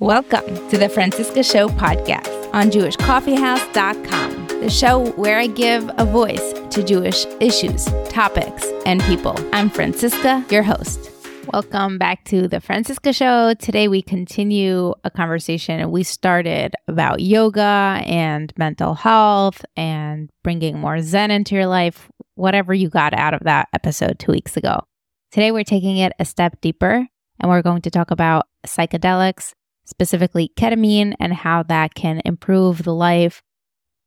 [0.00, 6.52] Welcome to the Franciska Show podcast on JewishCoffeehouse.com, the show where I give a voice
[6.70, 9.36] to Jewish issues, topics, and people.
[9.52, 11.12] I'm Franciska, your host.
[11.52, 13.54] Welcome back to the Franciska Show.
[13.54, 21.02] Today we continue a conversation we started about yoga and mental health and bringing more
[21.02, 24.80] Zen into your life, whatever you got out of that episode two weeks ago.
[25.30, 27.06] Today we're taking it a step deeper
[27.38, 29.52] and we're going to talk about psychedelics
[29.84, 33.42] specifically ketamine, and how that can improve the life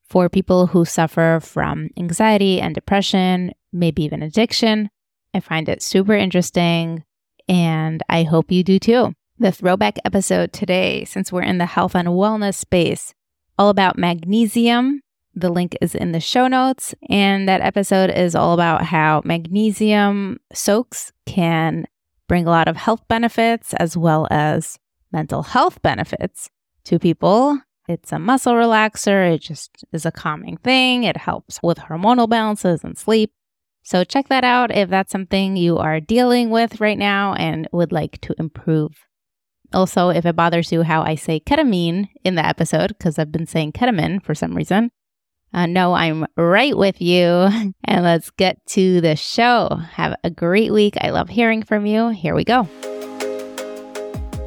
[0.07, 4.89] for people who suffer from anxiety and depression, maybe even addiction.
[5.33, 7.03] I find it super interesting,
[7.47, 9.13] and I hope you do too.
[9.39, 13.13] The throwback episode today, since we're in the health and wellness space,
[13.59, 15.01] all about magnesium.
[15.35, 16.95] The link is in the show notes.
[17.09, 21.85] And that episode is all about how magnesium soaks can
[22.27, 24.77] bring a lot of health benefits as well as
[25.11, 26.49] mental health benefits
[26.85, 27.59] to people.
[27.87, 29.33] It's a muscle relaxer.
[29.33, 31.03] It just is a calming thing.
[31.03, 33.31] It helps with hormonal balances and sleep.
[33.83, 37.93] So check that out if that's something you are dealing with right now and would
[37.93, 38.91] like to improve.
[39.73, 43.47] Also, if it bothers you how I say ketamine in the episode, because I've been
[43.47, 44.91] saying ketamine for some reason,
[45.53, 47.49] uh, no, I'm right with you.
[47.89, 49.79] And let's get to the show.
[49.93, 50.95] Have a great week.
[50.99, 52.09] I love hearing from you.
[52.09, 52.67] Here we go.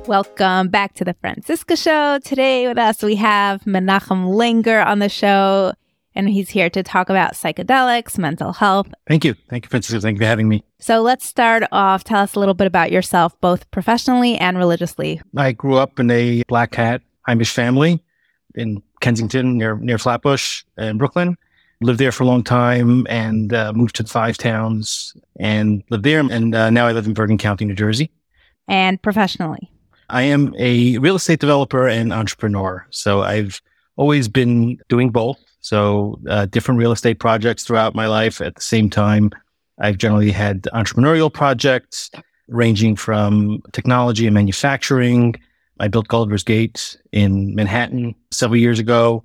[0.06, 2.18] Welcome back to the Franciska Show.
[2.24, 5.72] Today with us, we have Menachem Langer on the show,
[6.14, 8.88] and he's here to talk about psychedelics, mental health.
[9.06, 9.34] Thank you.
[9.48, 10.02] Thank you, Franciska.
[10.02, 10.64] Thank you for having me.
[10.80, 12.02] So let's start off.
[12.02, 15.20] Tell us a little bit about yourself, both professionally and religiously.
[15.36, 18.02] I grew up in a black hat Heimish family
[18.54, 21.36] in Kensington near, near Flatbush in Brooklyn.
[21.82, 26.04] Lived there for a long time and uh, moved to the five towns and lived
[26.04, 26.20] there.
[26.20, 28.10] And uh, now I live in Bergen County, New Jersey.
[28.66, 29.70] And professionally?
[30.10, 32.86] I am a real estate developer and entrepreneur.
[32.90, 33.62] So I've
[33.96, 35.38] always been doing both.
[35.60, 38.40] So uh, different real estate projects throughout my life.
[38.40, 39.30] At the same time,
[39.78, 42.10] I've generally had entrepreneurial projects
[42.48, 45.36] ranging from technology and manufacturing.
[45.78, 49.22] I built Gulliver's Gate in Manhattan several years ago.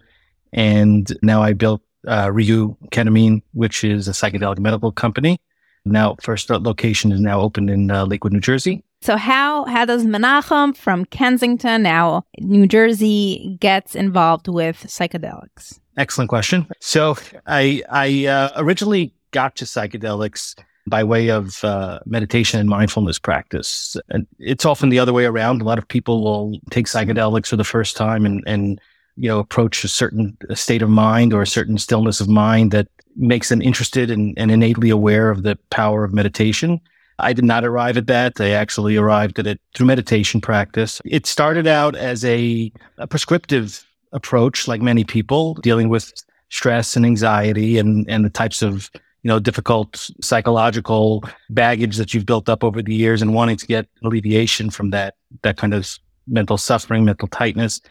[0.53, 5.39] And now I built uh, ReYou Ketamine, which is a psychedelic medical company.
[5.85, 8.83] Now, first location is now open in uh, Lakewood, New Jersey.
[9.05, 15.79] So how how does Menachem from Kensington, now New Jersey, gets involved with psychedelics?
[15.95, 16.65] Excellent question.
[16.81, 17.15] So
[17.45, 23.95] I I uh, originally got to psychedelics by way of uh, meditation and mindfulness practice.
[24.09, 25.61] And it's often the other way around.
[25.61, 28.81] A lot of people will take psychedelics for the first time and and
[29.17, 32.87] you know approach a certain state of mind or a certain stillness of mind that
[33.15, 36.81] makes them interested and, and innately aware of the power of meditation.
[37.19, 38.39] I did not arrive at that.
[38.41, 41.01] I actually arrived at it through meditation practice.
[41.05, 46.13] It started out as a, a prescriptive approach, like many people, dealing with
[46.49, 48.89] stress and anxiety and, and the types of
[49.23, 53.65] you know difficult psychological baggage that you've built up over the years and wanting to
[53.65, 55.97] get alleviation from that that kind of
[56.27, 57.81] mental suffering mental tightness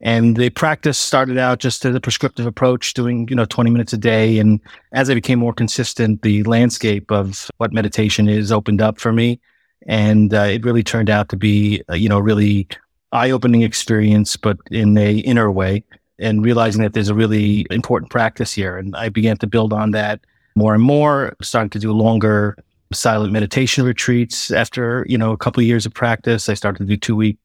[0.00, 3.92] and the practice started out just as a prescriptive approach, doing, you know, 20 minutes
[3.92, 4.38] a day.
[4.38, 4.60] And
[4.92, 9.40] as I became more consistent, the landscape of what meditation is opened up for me.
[9.86, 12.68] And uh, it really turned out to be, uh, you know, really
[13.10, 15.82] eye opening experience, but in a inner way
[16.20, 18.76] and realizing that there's a really important practice here.
[18.76, 20.20] And I began to build on that
[20.54, 22.56] more and more, starting to do longer
[22.92, 26.48] silent meditation retreats after, you know, a couple of years of practice.
[26.48, 27.38] I started to do two week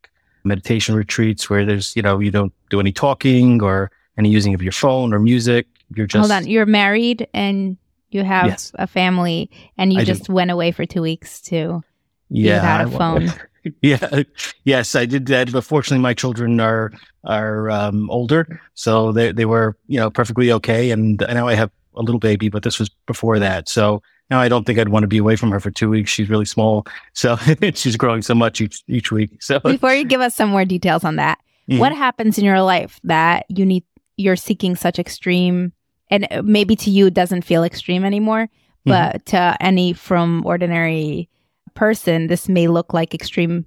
[0.44, 4.62] meditation retreats where there's, you know, you don't do any talking or any using of
[4.62, 5.68] your phone or music.
[5.96, 6.30] You're just.
[6.30, 6.48] Hold on.
[6.48, 7.78] You're married and
[8.10, 8.72] you have yes.
[8.76, 10.34] a family and you I just do.
[10.34, 11.84] went away for two weeks to
[12.30, 13.34] yeah, without a phone.
[13.82, 14.24] yeah.
[14.64, 15.52] Yes, I did that.
[15.52, 16.92] But fortunately, my children are,
[17.24, 18.62] are um, older.
[18.74, 20.92] So they, they were, you know, perfectly okay.
[20.92, 23.70] And now I have a little baby, but this was before that.
[23.70, 26.10] So now I don't think I'd want to be away from her for two weeks.
[26.10, 27.38] She's really small, so
[27.74, 29.42] she's growing so much each each week.
[29.42, 31.40] So before you give us some more details on that,
[31.70, 31.80] mm-hmm.
[31.80, 33.84] what happens in your life that you need
[34.18, 35.74] you're seeking such extreme,
[36.10, 38.90] and maybe to you it doesn't feel extreme anymore, mm-hmm.
[38.90, 39.36] but mm-hmm.
[39.36, 41.30] to any from ordinary
[41.74, 43.66] person, this may look like extreme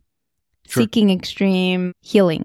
[0.68, 0.82] sure.
[0.82, 2.44] seeking extreme healing.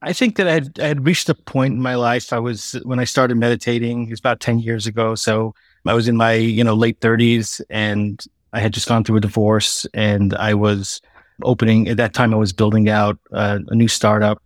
[0.00, 2.32] I think that I had, I had reached a point in my life.
[2.32, 4.06] I was when I started meditating.
[4.06, 5.14] It was about ten years ago.
[5.14, 5.54] So
[5.86, 8.22] I was in my, you know, late 30s and
[8.52, 11.00] I had just gone through a divorce and I was
[11.44, 14.42] opening at that time I was building out a new startup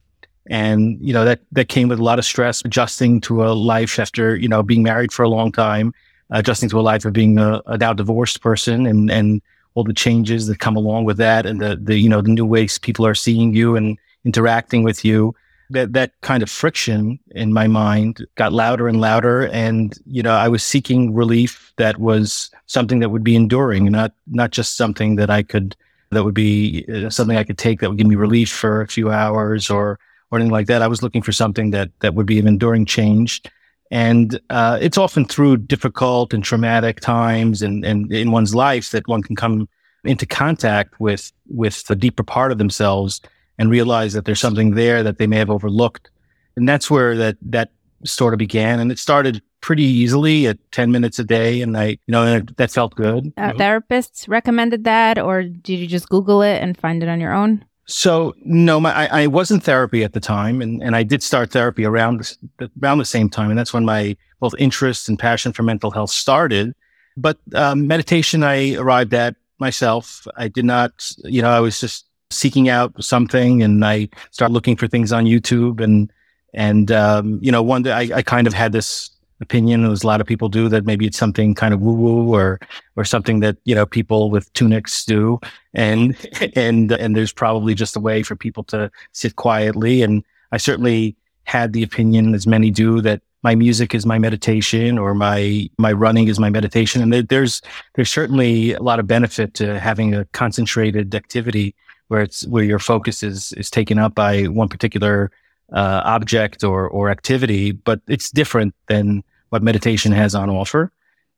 [0.51, 3.99] and you know that that came with a lot of stress adjusting to a life
[3.99, 5.95] after you know being married for a long time
[6.31, 9.41] adjusting to a life of being a, a now divorced person and and
[9.75, 12.45] all the changes that come along with that and the the you know the new
[12.45, 15.35] ways people are seeing you and interacting with you,
[15.73, 19.47] that that kind of friction in my mind got louder and louder.
[19.49, 24.13] And you know i was seeking relief that was something that would be enduring not
[24.27, 25.77] not just something that i could
[26.11, 28.89] that would be uh, something i could take that would give me relief for a
[28.89, 29.99] few hours or
[30.33, 30.83] or anything like that.
[30.83, 33.43] I was looking for something that that would be of enduring change.
[33.91, 39.07] And uh, it's often through difficult and traumatic times and, and in one's life that
[39.07, 39.69] one can come
[40.05, 43.21] into contact with with the deeper part of themselves
[43.63, 46.11] and realize that there's something there that they may have overlooked.
[46.57, 47.71] And that's where that, that
[48.05, 48.81] sort of began.
[48.81, 51.63] And it started pretty easily at 10 minutes a day.
[51.63, 53.33] And I, you know, that felt good.
[53.37, 57.33] Uh, therapists recommended that, or did you just Google it and find it on your
[57.33, 57.65] own?
[57.87, 61.23] So no, my, I, I was in therapy at the time, and, and I did
[61.23, 65.17] start therapy around the, around the same time, and that's when my both interest and
[65.17, 66.75] passion for mental health started.
[67.17, 70.27] But um, meditation, I arrived at myself.
[70.37, 74.77] I did not, you know, I was just seeking out something and I started looking
[74.77, 76.13] for things on YouTube and,
[76.55, 80.07] and, um, you know, one day I, I kind of had this opinion, as a
[80.07, 82.61] lot of people do, that maybe it's something kind of woo woo or,
[82.97, 85.41] or something that, you know, people with tunics do.
[85.75, 86.17] And,
[86.57, 90.03] and, and there's probably just a way for people to sit quietly.
[90.03, 94.99] And I certainly had the opinion, as many do, that my music is my meditation
[94.99, 97.61] or my my running is my meditation and there, there's
[97.95, 101.75] there's certainly a lot of benefit to having a concentrated activity
[102.13, 105.31] where it's where your focus is is taken up by one particular
[105.73, 110.93] uh, object or or activity, but it's different than what meditation has on offer.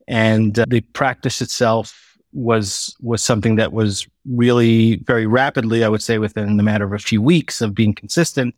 [0.08, 6.02] And uh, the practice itself was was something that was really very rapidly, I would
[6.02, 8.52] say, within the matter of a few weeks of being consistent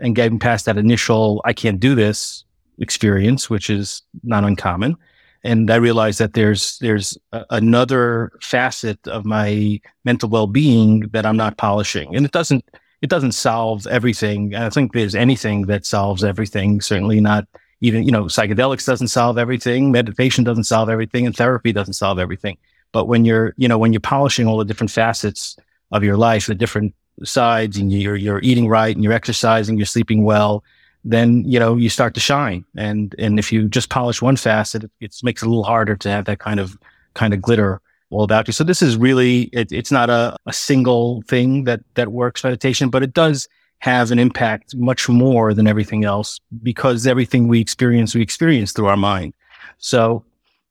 [0.00, 2.44] and getting past that initial "I can't do this"
[2.80, 4.96] experience, which is not uncommon
[5.42, 11.36] and I realized that there's there's a, another facet of my mental well-being that I'm
[11.36, 12.64] not polishing, and it doesn't
[13.02, 14.54] it doesn't solve everything.
[14.54, 16.80] I think there's anything that solves everything.
[16.80, 17.46] Certainly not
[17.80, 22.18] even you know psychedelics doesn't solve everything, meditation doesn't solve everything, and therapy doesn't solve
[22.18, 22.58] everything.
[22.92, 25.56] But when you're you know when you're polishing all the different facets
[25.92, 26.94] of your life, the different
[27.24, 30.62] sides, and you're you're eating right, and you're exercising, you're sleeping well,
[31.04, 32.64] then you know you start to shine.
[32.76, 35.96] And and if you just polish one facet, it, it makes it a little harder
[35.96, 36.78] to have that kind of
[37.14, 37.80] kind of glitter
[38.10, 38.52] all about you.
[38.52, 42.90] So this is really it, it's not a, a single thing that that works meditation,
[42.90, 43.48] but it does
[43.78, 48.86] have an impact much more than everything else because everything we experience we experience through
[48.86, 49.32] our mind.
[49.78, 50.24] So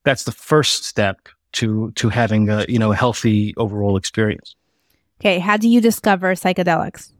[0.03, 4.55] that's the first step to to having a you know healthy overall experience.
[5.19, 7.11] Okay, how do you discover psychedelics?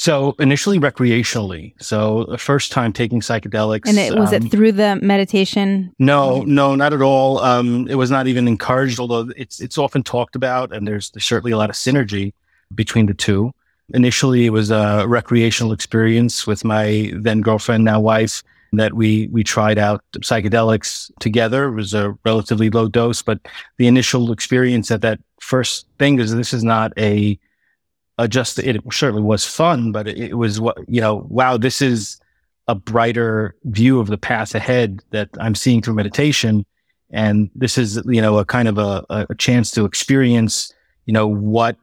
[0.00, 1.74] So initially recreationally.
[1.78, 3.86] So the first time taking psychedelics.
[3.86, 5.94] And it was um, it through the meditation?
[5.98, 7.38] No, no, not at all.
[7.40, 11.26] Um, it was not even encouraged, although it's it's often talked about, and there's, there's
[11.26, 12.32] certainly a lot of synergy
[12.74, 13.52] between the two.
[13.92, 18.42] Initially, it was a recreational experience with my then girlfriend, now wife,
[18.72, 21.66] that we we tried out psychedelics together.
[21.66, 23.38] It was a relatively low dose, but
[23.76, 27.38] the initial experience at that first thing is this is not a
[28.20, 31.26] uh, just it certainly was fun, but it, it was what you know.
[31.30, 32.20] Wow, this is
[32.68, 36.66] a brighter view of the path ahead that I'm seeing through meditation,
[37.10, 40.70] and this is you know a kind of a, a chance to experience
[41.06, 41.78] you know what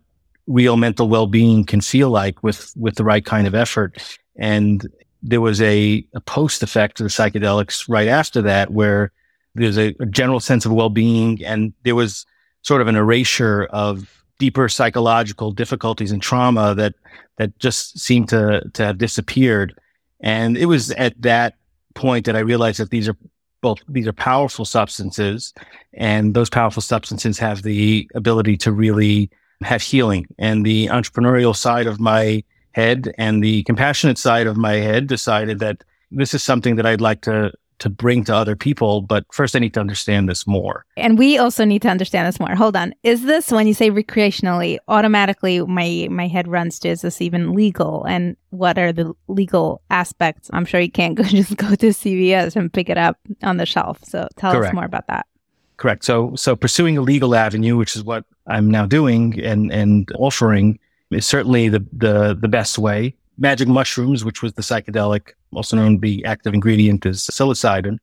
[0.45, 3.97] real mental well-being can feel like with with the right kind of effort.
[4.35, 4.87] And
[5.23, 9.11] there was a, a post effect of the psychedelics right after that, where
[9.56, 12.27] there's a, a general sense of well-being, and there was
[12.61, 16.94] sort of an erasure of deeper psychological difficulties and trauma that
[17.37, 19.79] that just seemed to to have disappeared.
[20.19, 21.56] And it was at that
[21.94, 23.17] point that I realized that these are
[23.61, 25.53] both these are powerful substances,
[25.94, 29.29] and those powerful substances have the ability to really
[29.63, 30.27] have healing.
[30.37, 35.59] And the entrepreneurial side of my head and the compassionate side of my head decided
[35.59, 39.01] that this is something that I'd like to to bring to other people.
[39.01, 40.85] But first, I need to understand this more.
[40.95, 42.55] And we also need to understand this more.
[42.55, 42.93] Hold on.
[43.03, 47.53] Is this when you say recreationally, automatically my my head runs to is this even
[47.53, 48.03] legal?
[48.05, 50.49] And what are the legal aspects?
[50.53, 53.65] I'm sure you can't go just go to CVS and pick it up on the
[53.65, 53.99] shelf.
[54.03, 54.71] So tell Correct.
[54.71, 55.25] us more about that.
[55.77, 56.03] Correct.
[56.03, 60.79] So so pursuing a legal avenue, which is what I'm now doing and and offering,
[61.11, 65.94] is certainly the the the best way magic mushrooms, which was the psychedelic, also known
[65.94, 67.97] to be active ingredient is psilocybin.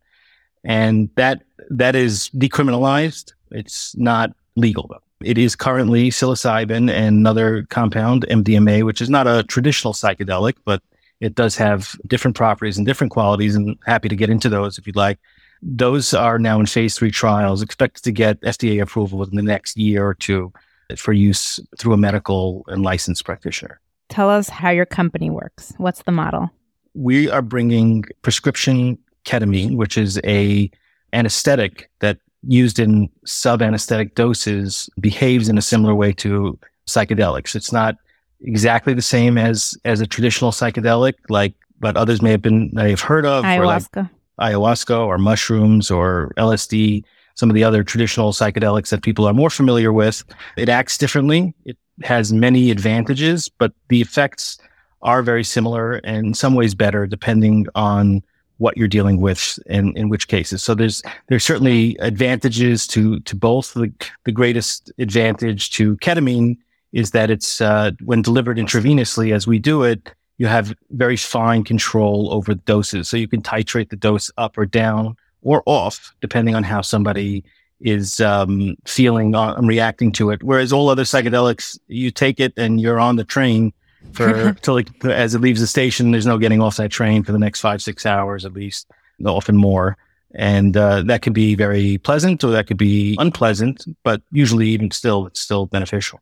[0.64, 3.32] And that, that is decriminalized.
[3.50, 5.02] It's not legal though.
[5.22, 10.82] It is currently psilocybin and another compound, MDMA, which is not a traditional psychedelic, but
[11.20, 14.86] it does have different properties and different qualities and happy to get into those if
[14.86, 15.18] you'd like.
[15.62, 19.76] Those are now in phase three trials, expected to get FDA approval within the next
[19.76, 20.52] year or two
[20.96, 23.80] for use through a medical and licensed practitioner.
[24.10, 25.72] Tell us how your company works.
[25.78, 26.50] What's the model?
[26.94, 30.70] We are bringing prescription ketamine, which is a
[31.12, 37.54] anesthetic that used in sub anesthetic doses behaves in a similar way to psychedelics.
[37.54, 37.96] It's not
[38.40, 42.90] exactly the same as as a traditional psychedelic, like but others may have been may
[42.90, 47.04] have heard of, ayahuasca, or like ayahuasca, or mushrooms, or LSD.
[47.36, 50.22] Some of the other traditional psychedelics that people are more familiar with.
[50.56, 51.52] It acts differently.
[51.64, 54.56] It has many advantages, but the effects
[55.04, 58.22] are very similar and in some ways better, depending on
[58.58, 60.62] what you're dealing with and in which cases.
[60.62, 63.74] So there's there's certainly advantages to to both.
[63.74, 63.92] The,
[64.24, 66.56] the greatest advantage to ketamine
[66.92, 71.64] is that it's uh, when delivered intravenously, as we do it, you have very fine
[71.64, 73.08] control over doses.
[73.08, 77.44] So you can titrate the dose up or down or off, depending on how somebody
[77.80, 80.42] is um, feeling on, uh, reacting to it.
[80.42, 83.72] Whereas all other psychedelics, you take it and you're on the train
[84.12, 86.10] for till it, as it leaves the station.
[86.10, 88.90] There's no getting off that train for the next five six hours at least,
[89.24, 89.96] often more.
[90.36, 94.90] And uh, that can be very pleasant or that could be unpleasant, but usually even
[94.90, 96.20] still, it's still beneficial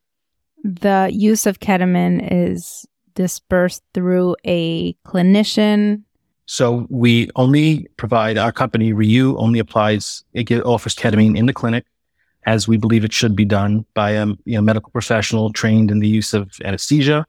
[0.65, 6.03] the use of ketamine is dispersed through a clinician?
[6.47, 11.85] So we only provide our company ReYou only applies it offers ketamine in the clinic
[12.45, 16.01] as we believe it should be done by a you know, medical professional trained in
[16.01, 17.25] the use of anesthesia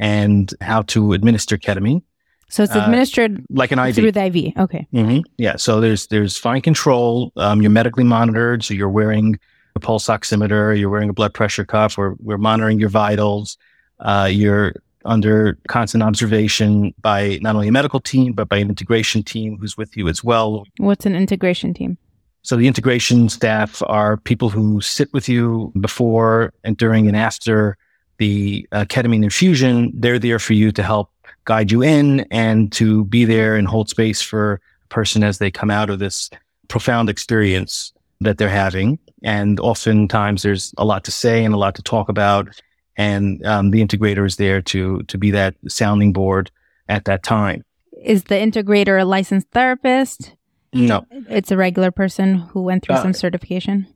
[0.00, 2.02] and how to administer ketamine.
[2.48, 4.58] So it's uh, administered uh, like an IV through the IV.
[4.58, 4.88] Okay.
[4.92, 5.20] Mm-hmm.
[5.38, 5.54] Yeah.
[5.56, 7.32] So there's there's fine control.
[7.36, 9.38] Um, you're medically monitored, so you're wearing
[9.76, 13.56] a pulse oximeter, you're wearing a blood pressure cuff, or we're monitoring your vitals.
[14.00, 14.72] Uh, you're
[15.04, 19.76] under constant observation by not only a medical team, but by an integration team who's
[19.76, 20.64] with you as well.
[20.78, 21.98] What's an integration team?
[22.42, 27.76] So the integration staff are people who sit with you before and during and after
[28.20, 29.90] the uh, ketamine infusion.
[29.94, 31.10] They're there for you to help
[31.46, 35.50] guide you in and to be there and hold space for a person as they
[35.50, 36.30] come out of this
[36.68, 38.98] profound experience that they're having.
[39.24, 42.48] And oftentimes there's a lot to say and a lot to talk about.
[42.96, 46.50] And um, the integrator is there to, to be that sounding board
[46.90, 47.64] at that time.
[48.02, 50.34] Is the integrator a licensed therapist?
[50.74, 51.06] No.
[51.30, 53.86] It's a regular person who went through uh, some certification?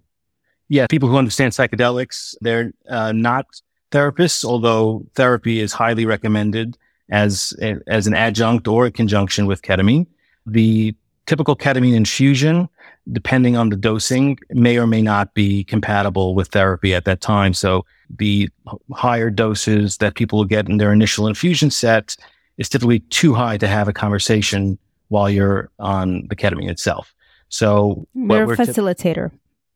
[0.69, 3.47] Yeah, people who understand psychedelics, they're uh, not
[3.95, 6.77] therapists, although therapy is highly recommended
[7.11, 7.55] as,
[7.87, 10.07] as an adjunct or a conjunction with ketamine.
[10.47, 10.95] The
[11.27, 12.69] typical ketamine infusion,
[13.13, 17.55] depending on the dosing, may or may not be compatible with therapy at that time.
[17.55, 18.49] So the
[18.93, 22.17] higher doses that people will get in their initial infusion set
[22.59, 27.15] is typically too high to have a conversation while you're on the ketamine itself.
[27.49, 29.31] So you're a facilitator.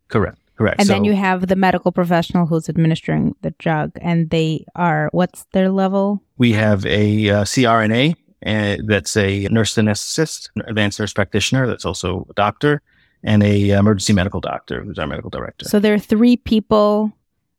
[0.08, 0.38] correct.
[0.58, 0.80] Correct.
[0.80, 5.08] And so, then you have the medical professional who's administering the drug, and they are
[5.12, 6.20] what's their level?
[6.36, 11.68] We have a uh, CRNA, and that's a nurse anesthetist, advanced nurse practitioner.
[11.68, 12.82] That's also a doctor
[13.22, 15.68] and a emergency medical doctor who's our medical director.
[15.68, 17.12] So there are three people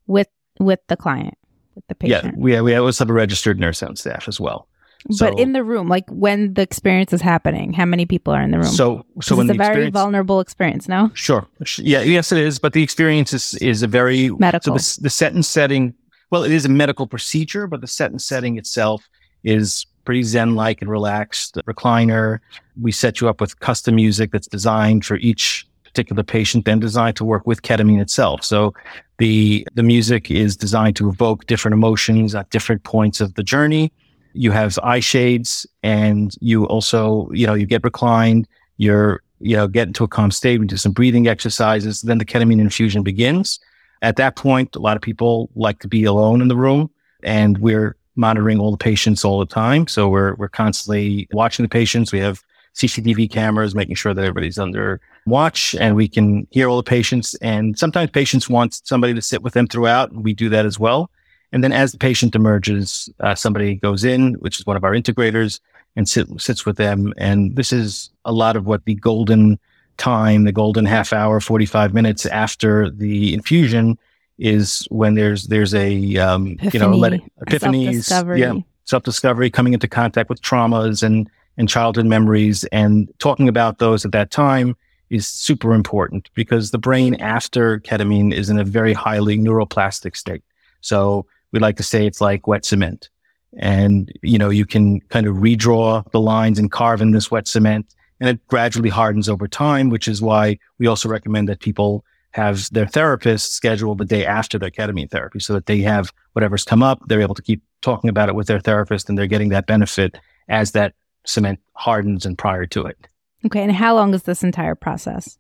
[0.08, 0.28] with
[0.60, 1.38] with the client,
[1.76, 2.26] with the patient.
[2.26, 4.68] Yeah, we have, we also have a registered nurse on staff as well.
[5.12, 8.42] So, but in the room, like when the experience is happening, how many people are
[8.42, 8.68] in the room?
[8.68, 11.10] So, so when it's a very vulnerable experience, no?
[11.14, 11.48] Sure.
[11.78, 12.02] Yeah.
[12.02, 12.60] Yes, it is.
[12.60, 14.78] But the experience is, is a very medical.
[14.78, 15.94] So the, the set and setting.
[16.32, 19.08] Well, it is a medical procedure, but the set and setting itself
[19.44, 22.40] is pretty zen like and relaxed recliner.
[22.82, 27.16] We set you up with custom music that's designed for each particular patient, then designed
[27.16, 28.44] to work with ketamine itself.
[28.44, 28.74] So
[29.18, 33.92] the, the music is designed to evoke different emotions at different points of the journey.
[34.40, 39.68] You have eye shades and you also, you know, you get reclined, you're, you know,
[39.68, 40.62] get into a calm state.
[40.62, 42.02] We do some breathing exercises.
[42.02, 43.60] Then the ketamine infusion begins.
[44.02, 46.90] At that point, a lot of people like to be alone in the room
[47.22, 49.88] and we're monitoring all the patients all the time.
[49.88, 52.14] So we're, we're constantly watching the patients.
[52.14, 52.42] We have
[52.76, 57.36] CCTV cameras, making sure that everybody's under watch and we can hear all the patients.
[57.36, 60.12] And sometimes patients want somebody to sit with them throughout.
[60.12, 61.12] And we do that as well.
[61.52, 64.92] And then as the patient emerges, uh, somebody goes in, which is one of our
[64.92, 65.60] integrators
[65.96, 67.14] and sit, sits with them.
[67.18, 69.60] And this is a lot of what the golden
[69.98, 73.98] time, the golden half hour, 45 minutes after the infusion
[74.38, 78.54] is when there's there's a um, Epiphany, you know letting, epiphanies, yeah,
[78.86, 84.06] self discovery, coming into contact with traumas and and childhood memories, and talking about those
[84.06, 84.78] at that time
[85.10, 90.44] is super important because the brain after ketamine is in a very highly neuroplastic state.
[90.82, 93.10] So we like to say it's like wet cement.
[93.58, 97.48] And, you know, you can kind of redraw the lines and carve in this wet
[97.48, 102.04] cement and it gradually hardens over time, which is why we also recommend that people
[102.32, 106.64] have their therapist schedule the day after their ketamine therapy so that they have whatever's
[106.64, 107.02] come up.
[107.08, 110.18] They're able to keep talking about it with their therapist and they're getting that benefit
[110.48, 110.94] as that
[111.26, 112.98] cement hardens and prior to it.
[113.46, 113.64] Okay.
[113.64, 115.38] And how long is this entire process?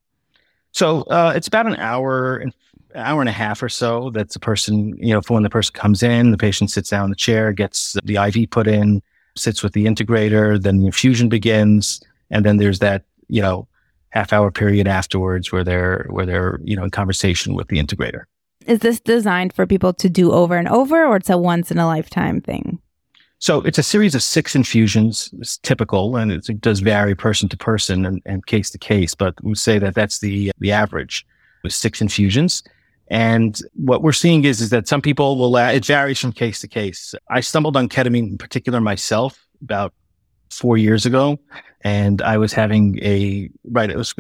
[0.72, 2.54] So uh, it's about an hour and
[2.96, 4.10] hour and a half or so.
[4.10, 7.06] That's the person, you know, for when the person comes in, the patient sits down
[7.06, 9.02] in the chair, gets the IV put in,
[9.36, 13.68] sits with the integrator, then the infusion begins, and then there's that, you know,
[14.10, 18.24] half hour period afterwards where they're where they're, you know, in conversation with the integrator.
[18.66, 21.78] Is this designed for people to do over and over or it's a once in
[21.78, 22.80] a lifetime thing?
[23.42, 25.30] So it's a series of six infusions.
[25.40, 29.16] It's typical, and it does vary person to person and, and case to case.
[29.16, 31.26] But we say that that's the the average
[31.64, 32.64] with six infusions.
[33.10, 35.56] And what we're seeing is is that some people will.
[35.56, 37.16] Uh, it varies from case to case.
[37.30, 39.94] I stumbled on ketamine in particular myself about
[40.52, 41.40] four years ago,
[41.82, 43.90] and I was having a right.
[43.90, 44.14] It was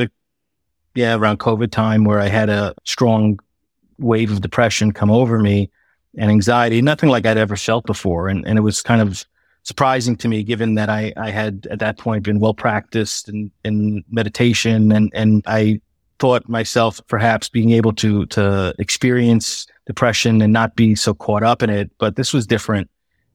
[0.96, 3.40] yeah around COVID time where I had a strong
[4.00, 5.70] wave of depression come over me
[6.18, 8.28] and anxiety, nothing like I'd ever felt before.
[8.28, 9.26] And, and it was kind of
[9.64, 13.52] surprising to me, given that I, I had at that point been well practiced in,
[13.64, 15.82] in meditation and, and I
[16.20, 21.64] thought myself perhaps being able to, to experience depression and not be so caught up
[21.64, 21.92] in it.
[21.98, 22.90] But this was different.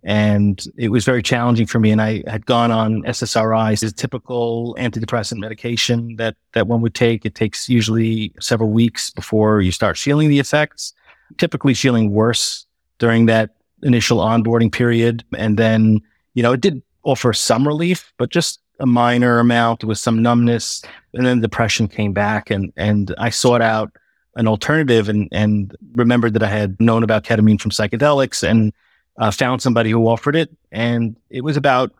[0.07, 1.91] And it was very challenging for me.
[1.91, 7.25] And I had gone on SSRIs, a typical antidepressant medication that, that one would take.
[7.25, 10.93] It takes usually several weeks before you start feeling the effects
[11.39, 12.67] typically feeling worse
[12.99, 13.51] during that
[13.83, 15.25] initial onboarding period.
[15.37, 16.01] And then,
[16.35, 20.83] you know, it did offer some relief, but just a minor amount with some numbness.
[21.13, 23.93] And then depression came back and, and I sought out
[24.37, 28.73] an alternative and, and remembered that I had known about ketamine from psychedelics and
[29.19, 30.51] uh, found somebody who offered it.
[30.73, 31.93] And it was about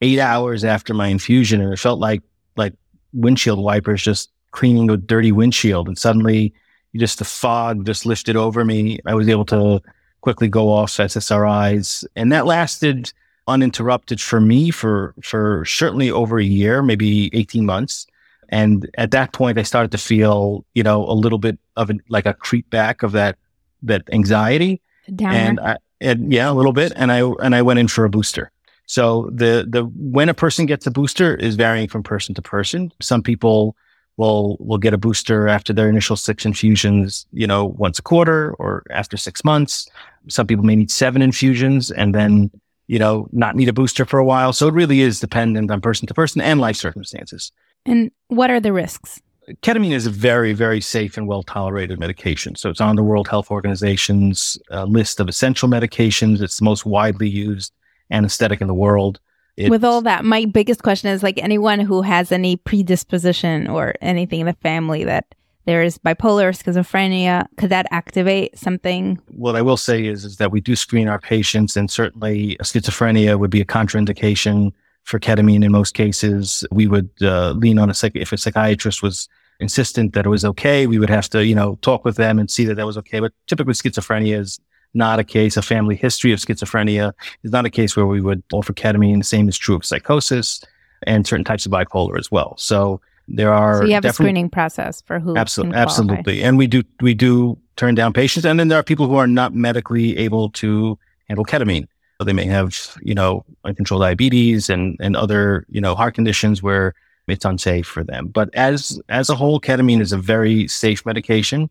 [0.00, 1.60] eight hours after my infusion.
[1.60, 2.22] And it felt like,
[2.56, 2.74] like
[3.12, 5.86] windshield wipers just cleaning a dirty windshield.
[5.86, 6.52] And suddenly
[6.96, 8.98] just the fog just lifted over me.
[9.06, 9.80] I was able to
[10.20, 13.12] quickly go off SSRIs, and that lasted
[13.48, 18.06] uninterrupted for me for for certainly over a year, maybe eighteen months.
[18.50, 22.00] And at that point, I started to feel, you know, a little bit of an,
[22.08, 23.36] like a creep back of that
[23.82, 24.80] that anxiety,
[25.14, 25.36] Downer.
[25.36, 26.92] and I, and yeah, a little bit.
[26.96, 28.50] And I and I went in for a booster.
[28.86, 32.90] So the the when a person gets a booster is varying from person to person.
[33.00, 33.76] Some people
[34.16, 38.54] will will get a booster after their initial six infusions, you know, once a quarter
[38.58, 39.88] or after six months.
[40.28, 42.50] Some people may need seven infusions and then,
[42.88, 44.52] you know, not need a booster for a while.
[44.52, 47.52] So it really is dependent on person to person and life circumstances.
[47.86, 49.20] And what are the risks?
[49.62, 52.54] Ketamine is a very, very safe and well tolerated medication.
[52.56, 56.42] So it's on the World Health Organization's uh, list of essential medications.
[56.42, 57.72] It's the most widely used
[58.10, 59.20] anesthetic in the world.
[59.56, 63.94] It's, With all that, my biggest question is like anyone who has any predisposition or
[64.00, 65.34] anything in the family that
[65.68, 69.20] there is bipolar schizophrenia, could that activate something?
[69.28, 73.38] What I will say is, is that we do screen our patients, and certainly schizophrenia
[73.38, 74.72] would be a contraindication
[75.04, 76.64] for ketamine in most cases.
[76.72, 79.28] We would uh, lean on a psych- if a psychiatrist was
[79.60, 82.50] insistent that it was okay, we would have to, you know, talk with them and
[82.50, 83.20] see that that was okay.
[83.20, 84.58] But typically schizophrenia is
[84.94, 88.42] not a case, a family history of schizophrenia is not a case where we would
[88.54, 89.18] offer ketamine.
[89.18, 90.64] The same is true of psychosis
[91.02, 92.54] and certain types of bipolar as well.
[92.56, 96.42] So there are so you have a screening process for who absolutely absolutely.
[96.42, 99.26] And we do we do turn down patients and then there are people who are
[99.26, 101.86] not medically able to handle ketamine.
[102.18, 106.62] So they may have you know uncontrolled diabetes and and other you know heart conditions
[106.62, 106.94] where
[107.28, 108.28] it's unsafe for them.
[108.28, 111.70] But as as a whole ketamine is a very safe medication.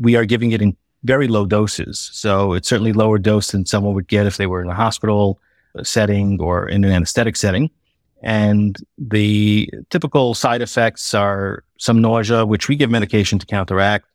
[0.00, 2.10] We are giving it in very low doses.
[2.12, 5.38] So it's certainly lower dose than someone would get if they were in a hospital
[5.82, 7.70] setting or in an anesthetic setting.
[8.26, 14.08] And the typical side effects are some nausea, which we give medication to counteract.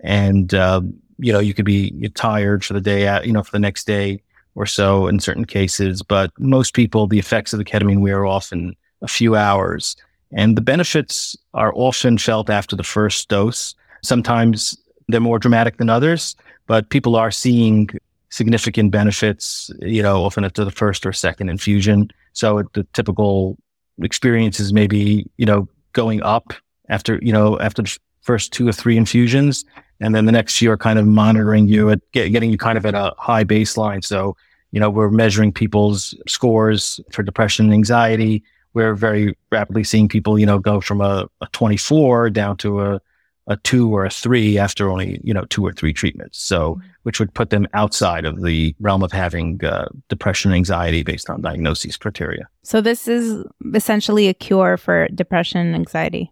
[0.00, 0.82] And, uh,
[1.16, 3.86] you know, you could be tired for the day, out, you know, for the next
[3.86, 4.22] day
[4.54, 6.02] or so in certain cases.
[6.02, 9.96] But most people, the effects of the ketamine wear off in a few hours.
[10.30, 13.74] And the benefits are often felt after the first dose.
[14.02, 14.76] Sometimes
[15.08, 17.88] they're more dramatic than others, but people are seeing
[18.28, 22.10] significant benefits, you know, often after the first or second infusion.
[22.34, 23.56] So the typical
[24.02, 26.52] experience is maybe, you know, going up
[26.88, 29.64] after, you know, after the first two or three infusions.
[30.00, 32.84] And then the next year kind of monitoring you at get, getting you kind of
[32.84, 34.04] at a high baseline.
[34.04, 34.36] So,
[34.72, 38.42] you know, we're measuring people's scores for depression and anxiety.
[38.74, 43.00] We're very rapidly seeing people, you know, go from a, a 24 down to a
[43.46, 46.86] a two or a three after only you know two or three treatments so mm-hmm.
[47.02, 51.28] which would put them outside of the realm of having uh, depression and anxiety based
[51.28, 56.30] on diagnosis criteria so this is essentially a cure for depression and anxiety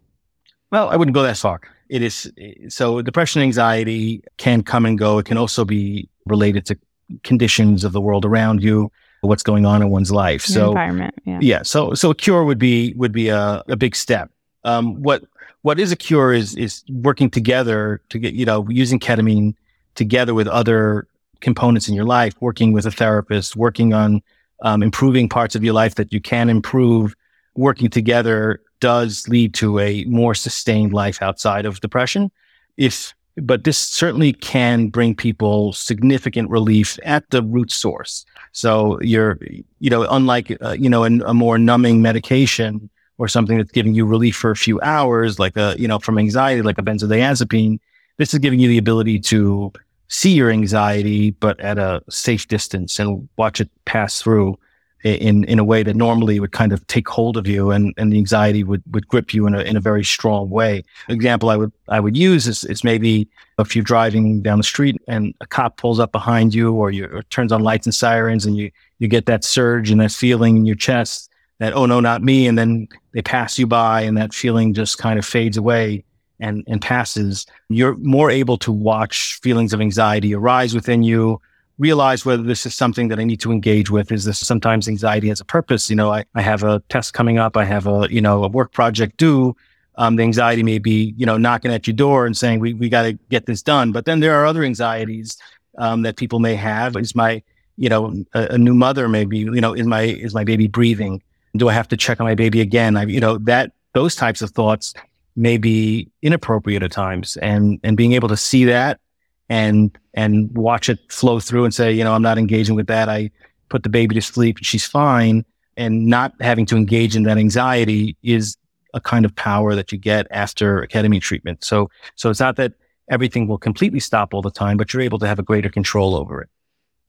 [0.70, 2.32] well i wouldn't go that far it is
[2.68, 6.78] so depression and anxiety can come and go it can also be related to
[7.24, 8.90] conditions of the world around you
[9.22, 10.42] what's going on in one's life.
[10.42, 11.14] So environment.
[11.24, 11.38] Yeah.
[11.40, 14.30] yeah, so so a cure would be would be a, a big step.
[14.64, 15.24] Um, what
[15.62, 19.54] what is a cure is is working together to get you know using ketamine
[19.94, 21.06] together with other
[21.40, 24.22] components in your life, working with a therapist, working on
[24.62, 27.14] um, improving parts of your life that you can improve.
[27.54, 32.30] Working together does lead to a more sustained life outside of depression.
[32.76, 38.26] If but this certainly can bring people significant relief at the root source.
[38.52, 39.38] So you're,
[39.80, 44.04] you know, unlike, uh, you know, a more numbing medication or something that's giving you
[44.04, 47.78] relief for a few hours, like a, you know, from anxiety, like a benzodiazepine,
[48.18, 49.72] this is giving you the ability to
[50.08, 54.58] see your anxiety, but at a safe distance and watch it pass through
[55.04, 58.12] in in a way that normally would kind of take hold of you and, and
[58.12, 60.84] the anxiety would, would grip you in a in a very strong way.
[61.08, 65.00] Example I would I would use is, is maybe if you're driving down the street
[65.08, 68.46] and a cop pulls up behind you or you or turns on lights and sirens
[68.46, 71.31] and you you get that surge and that feeling in your chest
[71.62, 74.98] that oh no not me and then they pass you by and that feeling just
[74.98, 76.04] kind of fades away
[76.40, 81.40] and and passes you're more able to watch feelings of anxiety arise within you
[81.78, 84.12] realize whether this is something that I need to engage with.
[84.12, 85.90] Is this sometimes anxiety has a purpose?
[85.90, 87.56] You know, I, I have a test coming up.
[87.56, 89.56] I have a, you know, a work project due.
[89.96, 92.88] Um, the anxiety may be, you know, knocking at your door and saying, we, we
[92.88, 93.92] got to get this done.
[93.92, 95.36] But then there are other anxieties,
[95.76, 96.96] um, that people may have.
[96.96, 97.42] Is my,
[97.76, 101.22] you know, a, a, new mother maybe, you know, is my, is my baby breathing?
[101.56, 102.96] Do I have to check on my baby again?
[102.96, 104.94] I, you know, that, those types of thoughts
[105.36, 109.00] may be inappropriate at times and, and being able to see that
[109.48, 113.08] and and watch it flow through and say, you know, I'm not engaging with that.
[113.08, 113.30] I
[113.68, 115.44] put the baby to sleep and she's fine.
[115.76, 118.56] And not having to engage in that anxiety is
[118.92, 121.64] a kind of power that you get after a ketamine treatment.
[121.64, 122.72] So so it's not that
[123.10, 126.14] everything will completely stop all the time, but you're able to have a greater control
[126.14, 126.48] over it.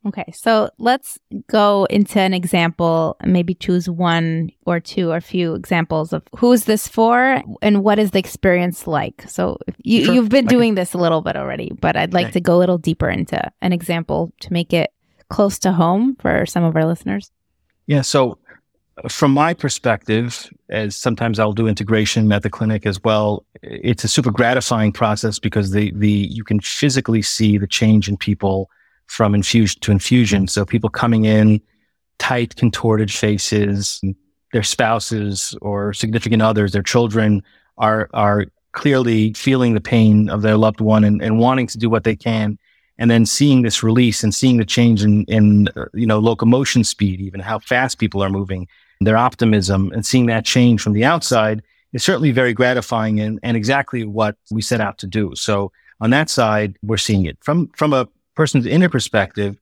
[0.05, 6.11] Okay, so let's go into an example, maybe choose one or two or few examples
[6.11, 9.23] of who is this for and what is the experience like.
[9.29, 10.13] So you, sure.
[10.13, 12.33] you've been doing this a little bit already, but I'd like okay.
[12.33, 14.91] to go a little deeper into an example to make it
[15.29, 17.31] close to home for some of our listeners.
[17.87, 18.37] Yeah, so
[19.01, 24.03] uh, from my perspective, as sometimes I'll do integration at the clinic as well, it's
[24.03, 28.69] a super gratifying process because the the you can physically see the change in people
[29.07, 30.47] from infusion to infusion.
[30.47, 31.61] So people coming in,
[32.19, 34.01] tight, contorted faces,
[34.53, 37.41] their spouses or significant others, their children
[37.77, 41.89] are, are clearly feeling the pain of their loved one and, and wanting to do
[41.89, 42.57] what they can.
[42.99, 46.83] And then seeing this release and seeing the change in, in, uh, you know, locomotion
[46.83, 48.67] speed, even how fast people are moving,
[49.01, 51.61] their optimism and seeing that change from the outside
[51.91, 55.35] is certainly very gratifying and, and exactly what we set out to do.
[55.35, 59.57] So on that side, we're seeing it from, from a person's inner perspective,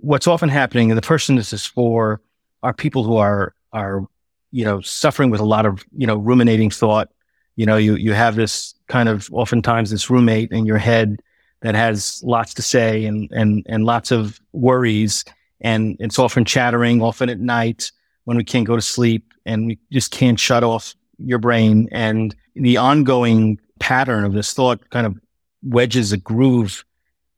[0.00, 2.20] what's often happening, and the person this is for,
[2.62, 4.06] are people who are are
[4.50, 7.10] you know suffering with a lot of you know ruminating thought.
[7.56, 11.20] You know, you you have this kind of oftentimes this roommate in your head
[11.60, 15.24] that has lots to say and and and lots of worries,
[15.60, 17.90] and it's often chattering, often at night
[18.24, 22.34] when we can't go to sleep, and we just can't shut off your brain, and
[22.54, 25.18] the ongoing pattern of this thought kind of
[25.62, 26.84] wedges a groove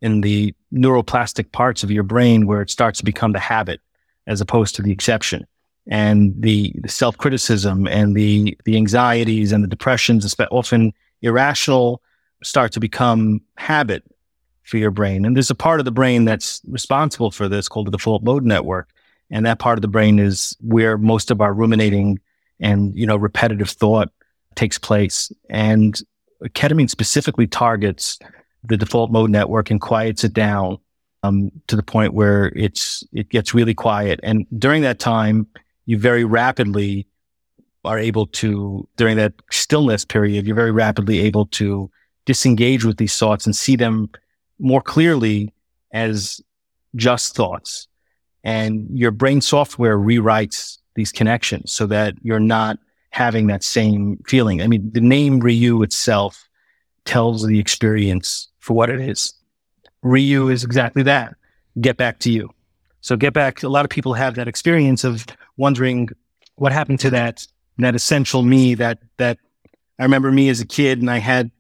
[0.01, 3.81] in the neuroplastic parts of your brain where it starts to become the habit
[4.27, 5.47] as opposed to the exception.
[5.87, 12.03] And the, the self criticism and the, the anxieties and the depressions, often irrational,
[12.43, 14.05] start to become habit
[14.63, 15.25] for your brain.
[15.25, 18.45] And there's a part of the brain that's responsible for this called the default mode
[18.45, 18.91] network.
[19.31, 22.21] And that part of the brain is where most of our ruminating
[22.61, 24.11] and, you know, repetitive thought
[24.55, 25.33] takes place.
[25.49, 26.01] And
[26.49, 28.19] ketamine specifically targets
[28.65, 30.79] the default mode network and quiets it down
[31.23, 34.21] um, to the point where it's it gets really quiet.
[34.23, 35.47] And during that time,
[35.87, 37.07] you very rapidly
[37.85, 41.91] are able to during that stillness period, you're very rapidly able to
[42.27, 44.11] disengage with these thoughts and see them
[44.59, 45.53] more clearly
[45.93, 46.41] as
[46.97, 47.89] just thoughts.
[48.45, 52.79] And your brain software rewrites these connections so that you're not
[53.11, 54.63] having that same feeling.
[54.63, 56.49] I mean, the name ReYou itself
[57.11, 59.35] tells the experience for what it is.
[60.05, 61.35] ReYou is exactly that.
[61.81, 62.51] Get back to you.
[63.01, 63.65] So get back.
[63.65, 66.09] A lot of people have that experience of wondering
[66.55, 67.45] what happened to that,
[67.79, 69.39] that essential me that, that
[69.99, 71.51] I remember me as a kid and I had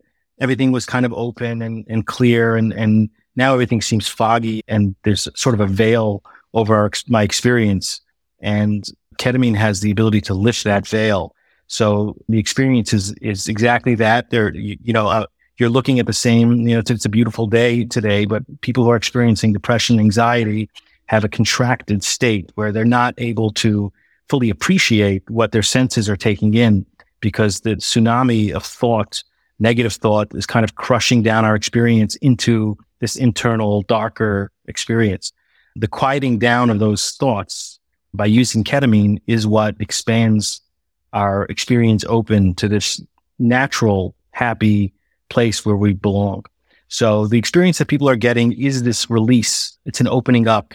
[0.40, 4.94] everything was kind of open and, and clear and, and now everything seems foggy and
[5.02, 6.22] there's sort of a veil
[6.54, 8.00] over our, my experience.
[8.38, 8.84] And
[9.18, 11.34] ketamine has the ability to lift that veil.
[11.66, 14.30] So the experience is, is exactly that.
[14.30, 15.26] There, you, you know, uh,
[15.60, 18.82] you're looking at the same, you know, it's, it's a beautiful day today, but people
[18.82, 20.70] who are experiencing depression, anxiety
[21.06, 23.92] have a contracted state where they're not able to
[24.28, 26.86] fully appreciate what their senses are taking in
[27.20, 29.22] because the tsunami of thought,
[29.58, 35.32] negative thought is kind of crushing down our experience into this internal darker experience.
[35.76, 37.78] The quieting down of those thoughts
[38.14, 40.62] by using ketamine is what expands
[41.12, 43.00] our experience open to this
[43.38, 44.92] natural, happy
[45.30, 46.44] place where we belong.
[46.88, 49.78] So the experience that people are getting is this release.
[49.86, 50.74] It's an opening up